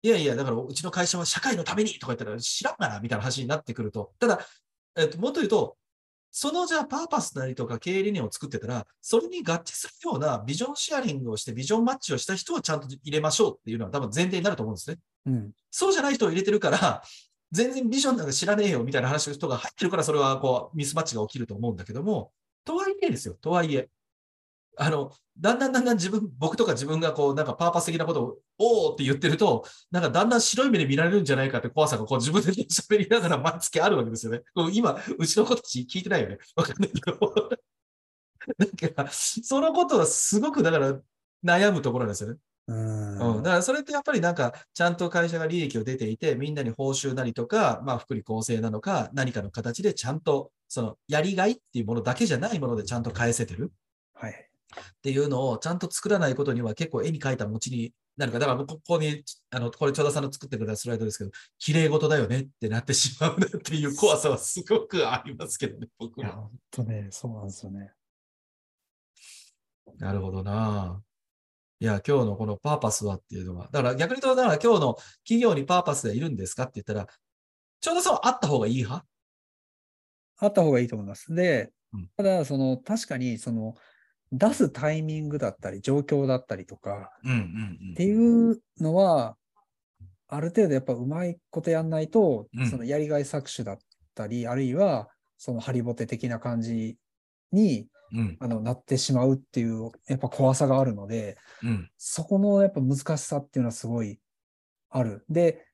[0.03, 4.13] いやいや、だからうちの会社は社会のためにとか言ったら知らんがな、みたいな話になってくると。
[4.19, 4.47] ただ、
[4.97, 5.79] えっと、もっと言うと、
[6.37, 14.97] そのじゃあパーパスなりとか経営理念を作ってたら、それに合致するようなビジョンシェアリングをして、ビジョンマッチをした人をちゃんと入れましょうっていうのは多分前提になると思うんですね。
[15.27, 15.53] うん。
[15.71, 17.05] そうじゃない人を入れてるから、
[17.53, 22.33] 全然ビジョンなんか知らねえよみたいな話の人が入ってるから、それはこうミスマッチが起きると思うんだけども、
[22.65, 23.89] とはいえですよ、とはいえ。
[24.77, 34.43] あの、だんだんだんだん自分、僕とか自分がこう、なんかパーパス的なことを、おーって言ってると、なんかだんだん白い目で見られるんじゃないかって怖さがこう自分で喋りながら毎月あるわけですよね。
[34.55, 36.39] こう今、うちの子たち聞いてないよね。
[36.57, 37.19] わかんないけど。
[38.59, 41.01] だから、そのことはすごくだから
[41.45, 42.39] 悩むところなんですよね。
[42.67, 53.71] うんうん、だからそれってやっぱりなんか、ちゃんと会社が利益を出ていて、みんなに報酬なりとか、まあ、福利厚生なのか、何かの形でちゃんと、その、やりがいっていうものだけじゃないものでちゃんと返せてる
[54.15, 54.51] はい。
[54.79, 66.33] っていうのをちゃんと作らないことには結構絵に描いた餅になるから、だからここに、あの、これ、長田さんの作ってくれたスライドですけど、綺麗事だよねってなってしまうなっていう怖さはすごくありますけどね、僕は。
[66.33, 67.93] 本当ね、そうなんですよね。
[69.99, 71.03] なるほどな。
[71.81, 74.95] いや、今日のこのパーパスはっていうのは、だから逆に言うと、だから今日の
[75.25, 77.09] 企業にパーパスがいるんですかって言ったら、
[77.81, 79.05] ちょうどそうあった方がいい派？
[80.39, 81.35] あった方がいいと思います。
[81.35, 83.75] でうん、ただ、その、確かに、その、
[84.37, 87.11] 出すタイミングだったり、状況だったりとか、
[87.93, 89.37] っていうのは、
[90.27, 92.67] ある程度やっぱうまいことやんないと、うん。
[92.69, 93.79] そのやりがい搾取だっ
[94.15, 95.09] たり、あるいは、
[95.39, 96.97] そのハリボテ的な感じ
[97.53, 97.89] に
[98.41, 101.91] あのなってしまうっていう、やっぱ怖さがあるので、うん。
[101.97, 104.19] そこのやっぱ難しさっていうのはすごい
[104.91, 105.25] ある。
[105.29, 105.67] で、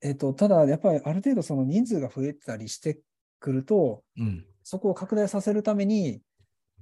[0.00, 3.00] えっと、ただやっぱりある程度その人数が増えたりして
[3.38, 4.44] くると、うん。
[4.64, 6.20] そこを拡大させるために、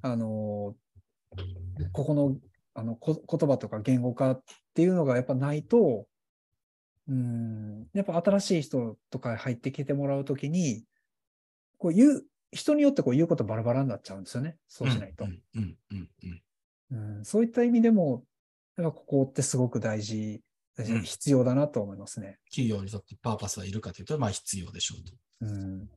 [0.03, 0.75] あの、
[1.93, 2.37] ここの
[2.75, 4.43] あのこ言葉とか言語化っ
[4.75, 6.07] ていうのがやっぱないと、
[7.09, 10.85] うん、やっぱ新しい人とか入ってきてもらうときに、
[11.79, 14.57] こう言う、人によってこう言うことバラバラになっちゃうんですよね。
[14.69, 15.25] そうしないと。
[15.25, 16.09] うんうんうん
[16.91, 18.25] うんうん、そういった意味でも、
[18.77, 20.43] やっぱここってすごく大事、
[20.79, 22.39] うん必要だなと思いますね。
[22.49, 25.13] 企業にとってパーパスはいるかというと、まあ必要でしょうと。
[25.43, 25.89] うん。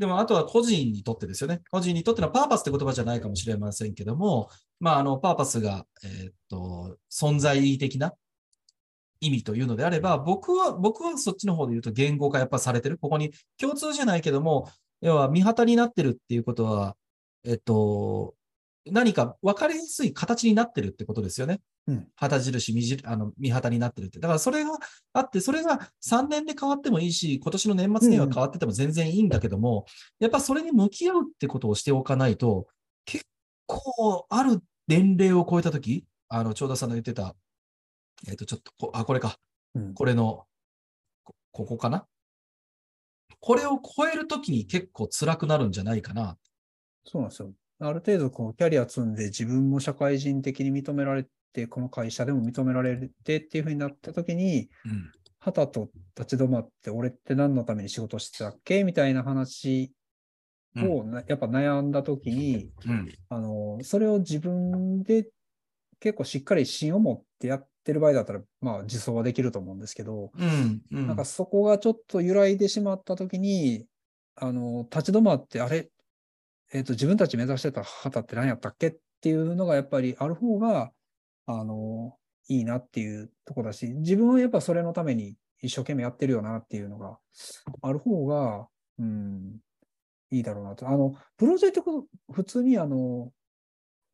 [0.00, 1.60] でも、あとは個人にとってですよね。
[1.70, 4.48] 個人にとってのパーパスって言葉じゃないかもしれませんけども、
[4.80, 8.14] まあ、あの、パーパスが、えーっと、存在的な
[9.20, 12.96] 意味というのであれば、僕は、僕はそっちの方で言うと言語化やっぱされてる。
[12.96, 14.70] ここに共通じゃないけども、
[15.02, 16.96] 要は見旗になってるっていうことは、
[17.44, 18.34] えっと、
[18.86, 21.60] 何か分かりやすい形になってるってことですよね。
[21.86, 24.18] うん旗印、見じあの見旗になってるって。
[24.18, 24.78] だからそれが
[25.12, 29.86] あって、それが3年で変わってもいいし、今年の年末には変わってても全然いいんだけども、
[30.18, 32.66] やっぱそれに向き合うってことをしておかないと、
[33.04, 33.26] 結
[33.66, 37.34] 構ある年齢を超えたとき、あの、長田さんの言ってた、
[38.28, 39.38] えっ、と、ちょっとこ、あ、これか。
[39.74, 40.46] うんこれの、
[41.24, 42.06] こここかな？
[43.40, 46.36] これを超えるときに結構辛くなるんじゃないかな。
[47.04, 47.52] そうなんですよ。
[47.80, 55.10] ある程度こうキャリア積んで自分も社会人的に認められて、この会社でも認められてっていうふうになったときに、うん。
[55.40, 58.84] はたと立ち止まって、俺って何のために仕事してたっけ？
[58.84, 59.92] みたいな話
[60.76, 63.08] をな、やっぱ悩んだときに、うん。
[63.30, 65.30] あの、それを自分で
[66.00, 70.82] 結構しっかり芯を持ってやってる場合だったら、まあ自走はできると思うんですけど、うん。
[70.90, 71.06] うん。
[71.06, 73.86] なんかそこがちょっと揺らいでしまったときに、
[74.36, 75.90] あの、立ち止まって、あれ、
[76.72, 80.92] えっ、と、自分たち目指してた旗って何やったっけっていうのがやっぱりある方が、
[81.46, 82.16] あの、
[82.48, 87.18] いいなっていうとこだし、自分はやっぱそれのために一生懸命やってるよなっていうのが
[87.82, 88.68] ある方が、
[88.98, 89.58] うん、
[90.30, 90.88] いいだろうなと。
[90.88, 93.32] あの、プロジェクト、普通にあの、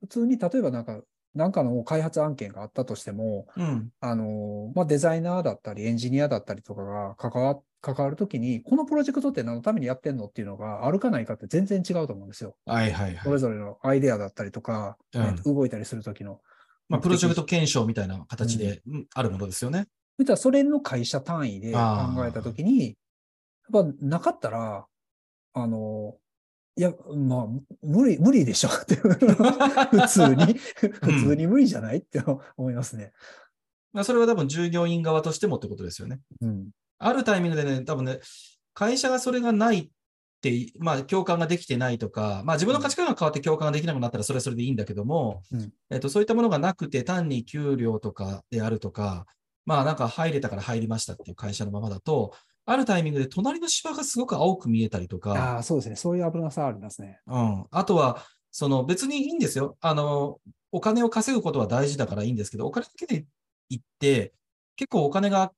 [0.01, 1.01] 普通に例えばなんか、
[1.37, 3.91] なんかの開発案件があったとしても、うん。
[4.01, 12.57] あの、まあ、デザイナーだったり、エンジニアだったりとかが関わ、関わるときに、このプロジェクトって何のためにやってんのっていうのがあるかないかって全然違うと思うんですよ。
[12.65, 13.21] はいはいはい。
[13.23, 16.41] それぞれのアイデアだったりとか、うんえっと動いたりするときの。
[16.89, 19.89] まあ、プロジェクト検証みたいな形で、うんあるものですよね。
[20.17, 21.81] そしたらそれの会社単位で考
[22.27, 22.97] えたときに、
[23.73, 24.87] やっぱなかったら、
[25.53, 26.17] あの、
[26.79, 27.47] いや、まあ、
[27.83, 30.55] 無理、無理でしょ っていう普通に、
[31.03, 32.23] 普通に無理じゃないって
[32.57, 33.13] 思いますね。
[33.93, 36.21] まあ、それは多分従業員側としてもってことですよね。
[36.43, 36.69] うん。
[36.99, 38.21] あるタイミングでね、多分ね、
[38.75, 39.89] 会社がそれがないっ
[40.43, 49.27] て、まあ、共感ができてないとか、まあ、自分の価値観が変わって共感ができなくなったら、それはそれでいいんだけども、うんえっと、そういったものがなくて、単に給料とかであるとか、
[49.65, 52.35] まあ、なんか入れたから入りましたっていう会社のままだと、
[52.69, 55.97] あるタイミングで隣の芝がすごく青く見えたりとか、ああ、そうですね。
[55.97, 57.21] そういう危なさありますね。
[57.27, 57.65] うん。
[57.71, 59.77] あとは、その別にいいんですよ。
[59.81, 60.41] あの、
[60.73, 63.25] お金を稼ぐことは大事だからいいんですけど、お金だけで
[63.69, 64.33] 行って、
[64.75, 65.53] 結構お金が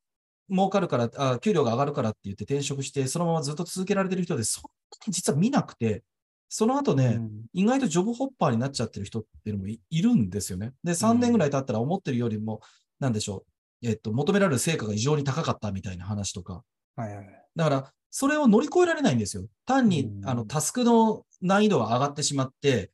[0.51, 4.69] 儲かるから、あ給料が上がるからって言って転職して、そのままずっと続けられてる人で、そんな
[5.07, 6.05] に実は見なくて、
[6.51, 10.73] その後ね、うん意外とジョブホッパーになっちゃってる人っていうのもいいるんですよね。
[10.85, 12.61] で、3年ぐらい経ったら思ってるよりも、
[13.01, 13.45] なんでしょ
[13.83, 16.63] う、えっと、求められる成果が異常に高かったみたいな話とか、
[16.99, 17.27] はいはいはい。
[17.55, 19.45] だから、それを乗り越えられないんですよ。
[19.65, 22.91] 単に、うんあの、タスクの難易度が上がってしまって、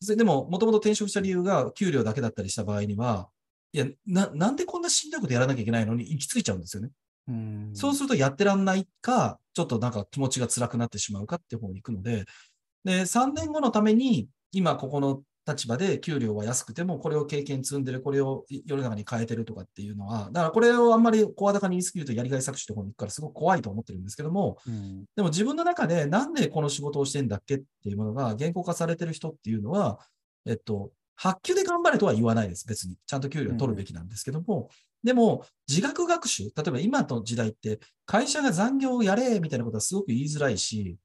[0.00, 3.28] それでも、もともと転職した理由が給料だけだったりした場合には、
[3.72, 6.90] いや、な、なんでこんなしんどいことやらなきゃいけないのに行き着いちゃうんですよね。
[7.28, 12.24] うんそうするとやってらんないか、ちょっとなんか気持ちが辛くなってしまうかっていう方に行くので、
[12.84, 29.98] で、3年後のために、今ここの立場で給料は安くても、これを経験積んでる、これを世の中に変えてるとかっていうのは、だからこれをあんまり声高に言い過ぎるとやりがい搾取の方に行くからすごく怖いと思ってるんですけども、うんでも自分の中でなんでこの仕事をしてんだっけっていうものが言語化されてる人っていうのは、
[30.46, 32.96] えっと、発給で頑張れとは言わないです、別に。
[33.06, 34.70] ちゃんと給料を取るべきなんですけども、
[35.02, 40.96] でも、自学学習、例えば今の時代って、会社が残業をやれみたいなことはすごく言いづらいし、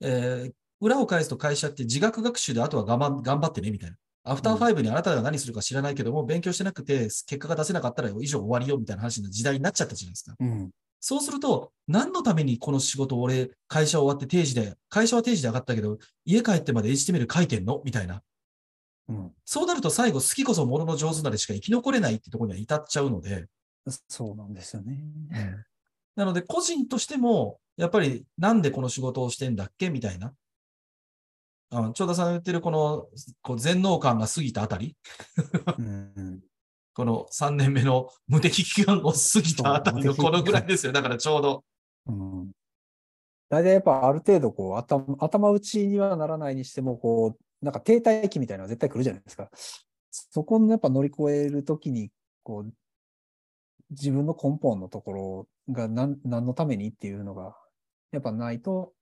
[0.00, 3.96] えー裏を返すと会社って自学学習であとは頑張頑張ってねみたいな。
[4.26, 10.34] アフターファイブにあなたが何するか知らないけども、勉強してなくて結果が出せなかったら以上終わりよみたいな話の時代になっちゃったじゃないですか。
[10.38, 10.70] うん
[11.06, 18.22] そうすると、何のためにこの仕事を俺、会社終わって定時で、会社は定時で上がったけど、家帰ってまで HTML 書いてんのみたいな。
[19.10, 23.48] うんそうなると最後、好きこそものの上手なれしか生き残れないってところには至っちゃうので、
[24.08, 24.96] そうなんですよね。
[26.16, 30.32] なので個人としても、やっぱりなんでこの仕事をしてんだっけみたいな。
[31.74, 33.06] あ長田さんが言ってるこの
[33.42, 34.96] こう全能感が過ぎたあたり、
[35.78, 36.40] うん
[36.96, 40.92] この3年目の無敵期間を過ぎたあたりのこのぐらいですよ。
[40.92, 41.64] だからちょうど。
[42.06, 42.50] うん
[43.50, 49.50] 大体やっぱある程度こう頭頭打ちにはならないにしても、こう、なんか停滞期みたいなのは絶対来るじゃないですか。
[50.10, 52.10] そこのやっぱ乗り越えるときに、
[52.42, 52.72] こう、
[53.90, 57.56] 自分の根本のところが何何のためにっていうのが、
[58.12, 58.92] やっぱないと、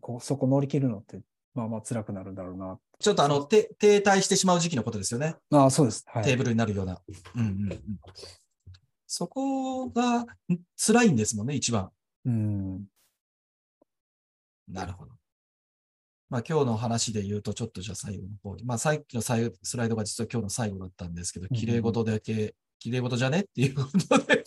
[0.00, 1.20] こうそこ乗り切るのって、
[1.54, 2.78] まあまあ辛くなるんだろうな。
[2.98, 5.36] ちょっとあの、て停滞してしまう時期のことですよね。
[5.50, 6.04] ああ、そうです。
[6.06, 6.24] はい。
[6.24, 7.00] テーブルになるような。
[7.34, 7.80] うんうんうん、
[9.06, 10.26] そこがん
[10.76, 11.90] 辛いんですもんね、一番。
[12.26, 12.84] うん。
[14.68, 15.12] なるほど。
[16.28, 18.64] まあ今日の話で言うと、ちょっとじゃあ最後の方に。
[18.64, 23.40] まあさっきの最後スライドが実は今日の最後だったんですけど、うん綺麗事だけ、綺麗事じゃね？
[23.40, 24.44] っていうことで、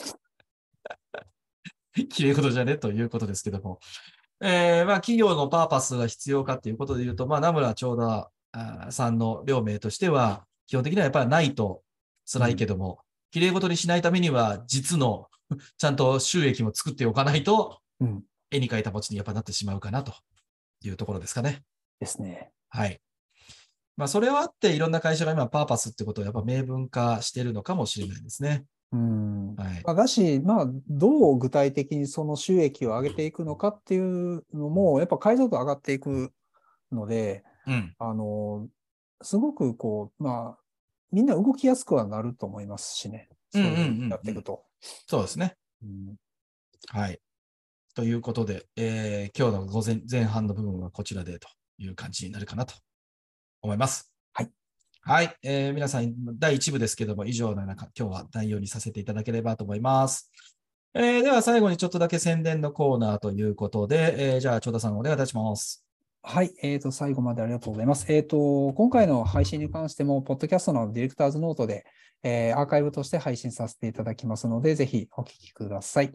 [2.08, 2.78] 綺麗事じゃね？
[2.78, 3.80] ということですけども。
[4.45, 7.95] えーまあ企業のパーパスが必要かということで言うと、まあ名村長
[8.52, 11.82] 田さんの両名としては、基本的にはやっぱりないと
[12.32, 12.99] 辛いけども、
[13.32, 15.28] 綺麗事にしないためには、実の
[15.78, 18.24] ちゃんと収益も作っておかないと、うん。
[18.52, 20.14] 絵に描いた餅にやっぱなってしまうかなと
[20.84, 21.64] いうところですかね。
[21.99, 22.52] ですね。
[22.70, 23.02] はい。
[23.95, 28.65] まあ、それはあって、いろんな会社が今、パーパスってことをやっぱ明文化してるのかもしれないですね。
[28.94, 29.56] うん。
[29.56, 29.84] はい。
[29.84, 36.32] まあだし、まあ、どう具体的にその収益を上げていくのかっていうのも、やっぱ解像度上がっていく
[36.91, 37.95] ので、うん。
[37.99, 38.70] あの、
[39.22, 40.64] すごくこう、まあ、
[41.11, 43.30] みんな動きやすくはなると思いますしね。
[43.52, 44.64] そううんうんうんうんいうやっていくと。
[45.07, 45.56] そうですね。
[45.84, 46.15] うん
[46.90, 47.20] はい。
[47.95, 51.48] ということで、えー今日の午前前半の部分はこちらでと
[51.78, 52.76] いう感じになるかなと
[53.61, 54.12] 思います。
[55.06, 55.36] はい。
[55.44, 60.32] えー皆さん、第1部ですけども、以上のような今日は内容にさせていただければと思います。
[60.94, 65.86] えーでは最後にちょっとだけ宣伝のコーナーということで、えーじゃあ、長田さんお願いいたします。
[66.22, 68.06] はい、えー、と、最後までありがとうございます。
[68.14, 71.86] えっ、と、今回の配信に関しても、ポッドキャストのディレクターズノートで、
[72.24, 76.14] えーアーカイブとして配信させていただきますので、ぜひお聞きください。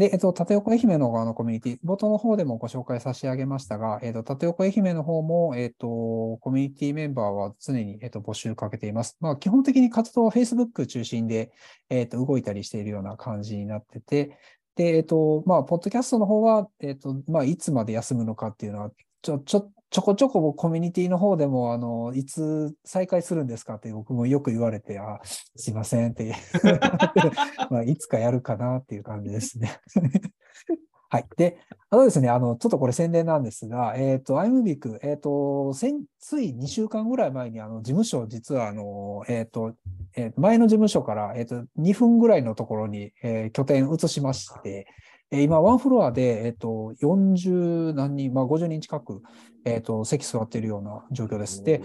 [0.00, 9.18] で、えっ、と、縦横愛媛の側のコミュニティ、冒頭の方でもご紹介差し上げましたが、えっ、と、縦横愛媛の方も、えっ、と、コミュニティメンバーは常に、えっ、と、募集かけています。
[9.20, 11.52] まあ、基本的に活動は Facebook 中心で、
[11.90, 14.38] えっ、と、動いたりしているような感じになってて、
[14.74, 26.34] で、えっ、と、まあ、ポッドキャストの方は、えっ、と、まあ、いつまで休むのかっていうのは、ちょ、ちょ、ちょこちょこコミュニティの方でも、あの、いつ再開するんですかって僕もよく言われて、あ、すいませんって、
[27.70, 29.78] まあ、いつかやるかなっていう感じですね。
[31.12, 31.26] はい。
[31.36, 31.58] で、
[31.90, 39.74] あとですね、あの、ちょっとこれ宣伝なんですが、えっ、と、アイムビック、えっ、と、先、つい2週間ぐらい前に、あの、事務所、実は、あの、えっ、と、
[40.16, 44.86] えー前の事務所から、えっ、と、2分ぐらいのところに、え拠点移しまして、
[45.32, 49.22] え今、ワンフロアで、えっ、と、40何人、まあ、50人近く、
[49.64, 51.62] えっ、と、席座っているような状況です。
[51.62, 51.82] で、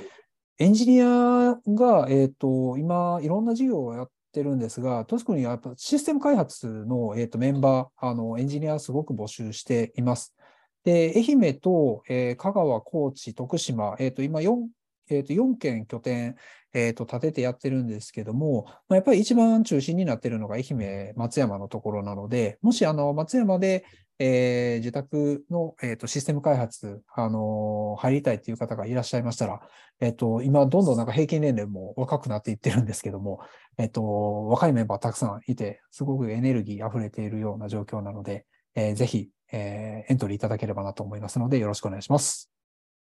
[0.57, 10.35] エンジニアが、えっ、と、今、いろんな事業をやってるんですが、特にやっぱシステム開発の、えっ、と、メンバー、あの、エンジニアすごく募集しています。
[10.83, 14.69] で、愛媛と、えー香川、高知、徳島、えっ、と、今4、
[15.09, 16.35] えっ、と、4件拠点、
[16.75, 23.85] えっ、と、立ててやってるんですけども、まあ、やっぱり一番中心になってるのが愛媛、松山のところなので、もし、あの、松山で、
[24.19, 29.61] えー自宅の、えー、とシステム開発、あのー入りたいという方がいらっしゃいましたら、
[30.01, 33.39] えっ、と、今、どんどんなんか平均年齢も若くなっていってるんですけども、
[33.77, 38.45] えっ、と、若いメンバーたくさんいて、すごくエネルギー溢れているような状況なので、
[38.75, 42.51] えーぜひ、えーエントリーいただければなと思いますので、よろしくお願いします。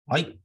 [0.07, 0.39] はい。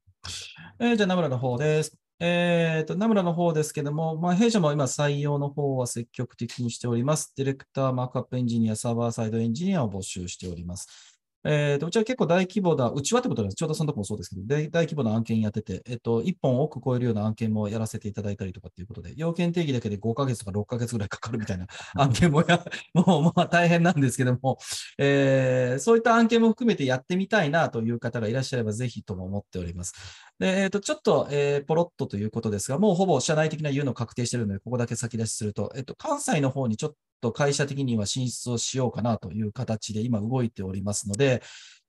[0.80, 2.03] えーじゃあ、ナムラの方です。
[2.26, 7.34] えっと、ナムラの方ですけども、まあ、弊社も今採用の方は積極的にしております。
[7.36, 11.13] ディレクター、マークアップエンジニア、サーバーサイドエンジニアを募集しております。
[11.46, 13.56] えっと、うちは結構大規模な、うちはってことです。
[13.56, 22.64] ちょうどそのとこもそうですけど、大大規模な案件やってて、えっと、1本多く超えるような案件もやらせていただいたりとかっていうことで、要件定義だけで5ヶ月とか6ヶ月ぐらいかかるみたいな案件もや、
[22.94, 24.58] もうまあ大変なんですけども、
[24.98, 29.94] えーそういった案件も含めてやってみたいなという方がいらっしゃればぜひとも思っております。
[30.40, 36.94] で、えっ、と、ちょっと、えーポロッとということですが、もうほぼ社内的な言うの確定しているので、ここだけ先出しすると、えっ、と、関西の方にちょっ
[37.24, 41.42] と会社的には進出をしようかなという形で今動いておりますので、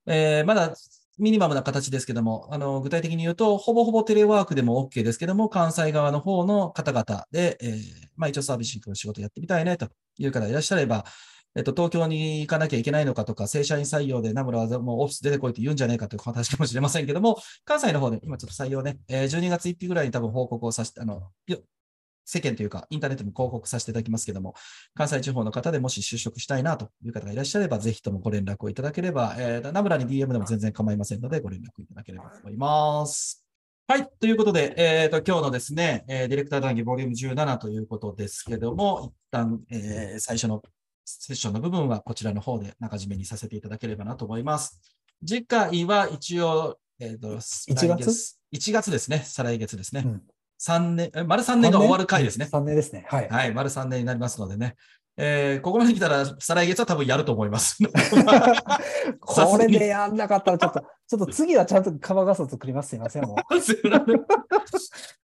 [0.06, 0.74] えーまだ
[1.16, 7.78] ミニマムな形ですけども、あの、具体的に言うと、ほぼほぼテレワークでも OK ですけども、関西側の方の方々で、えー
[8.16, 9.88] まあ一応サービスの仕事やってみたいねと
[10.18, 11.04] いう方がいらっしゃれば、
[11.56, 21.30] えっと、東京に行かなきゃいけないのかとか、正社員採用でナムラはもうオフィス出てこいって言うんじゃないかという話かもしれませんけども、関西の方で今ちょっと採用ね、え12月1日ぐらいに多分報告をさせて、あの、
[22.24, 24.54] 世間というか、インターネットに広告させていただきますけども、
[24.94, 33.44] 関西地方の方でもし就職したいなという方がいらっしゃれば、ぜひともご連絡をいただければ、えー、ナムラに DM でも全然構いませんので、ご連絡いただければと思います。
[33.86, 34.08] はい。
[34.18, 40.62] ということで、えっ、と、今日のですね、えーディレクター談義ボリューム17ということですけども、一旦、えー最初の
[41.04, 44.80] セッションの部分はこちらの方で中締めにさせていただければなと思います。
[45.26, 47.86] 次回は一応、えっ、と、1月？
[47.86, 49.22] 来月 ?1 月ですね。
[49.26, 50.02] 再来月ですね。
[50.06, 50.22] うん
[50.66, 52.48] 三年、え丸3年が終わる回ですね。
[52.50, 53.04] 3年ですね。
[53.06, 53.28] はい。
[53.28, 54.76] はい、丸3年になりますのでね。
[55.18, 57.76] えーここまで来たら、再来月は多分やると思います。
[59.20, 62.88] これでやんなかったら、ちょっと、ちょっと次はちゃんとカバーガスを作ります。
[62.88, 63.24] すいません。
[63.26, 63.36] もう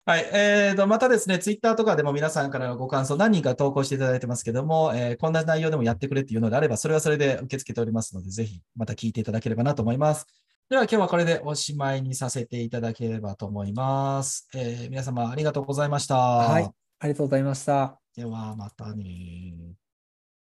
[0.05, 0.29] はい。
[0.33, 10.27] えーと、またですね、ツイッターとかでも皆さんからのご感想、何人か投稿していただいてますけども、えーこんな内容でもやってくれっていうのであれば、それはそれで受け付けておりますので、ぜひまた聞いていただければなと思います。
[10.69, 14.47] では、今日はこれでおしまいにさせていただければと思います。
[14.53, 16.15] えー皆様ありがとうございました。
[16.15, 16.63] はい。
[16.99, 17.99] ありがとうございました。
[18.15, 19.73] では、またね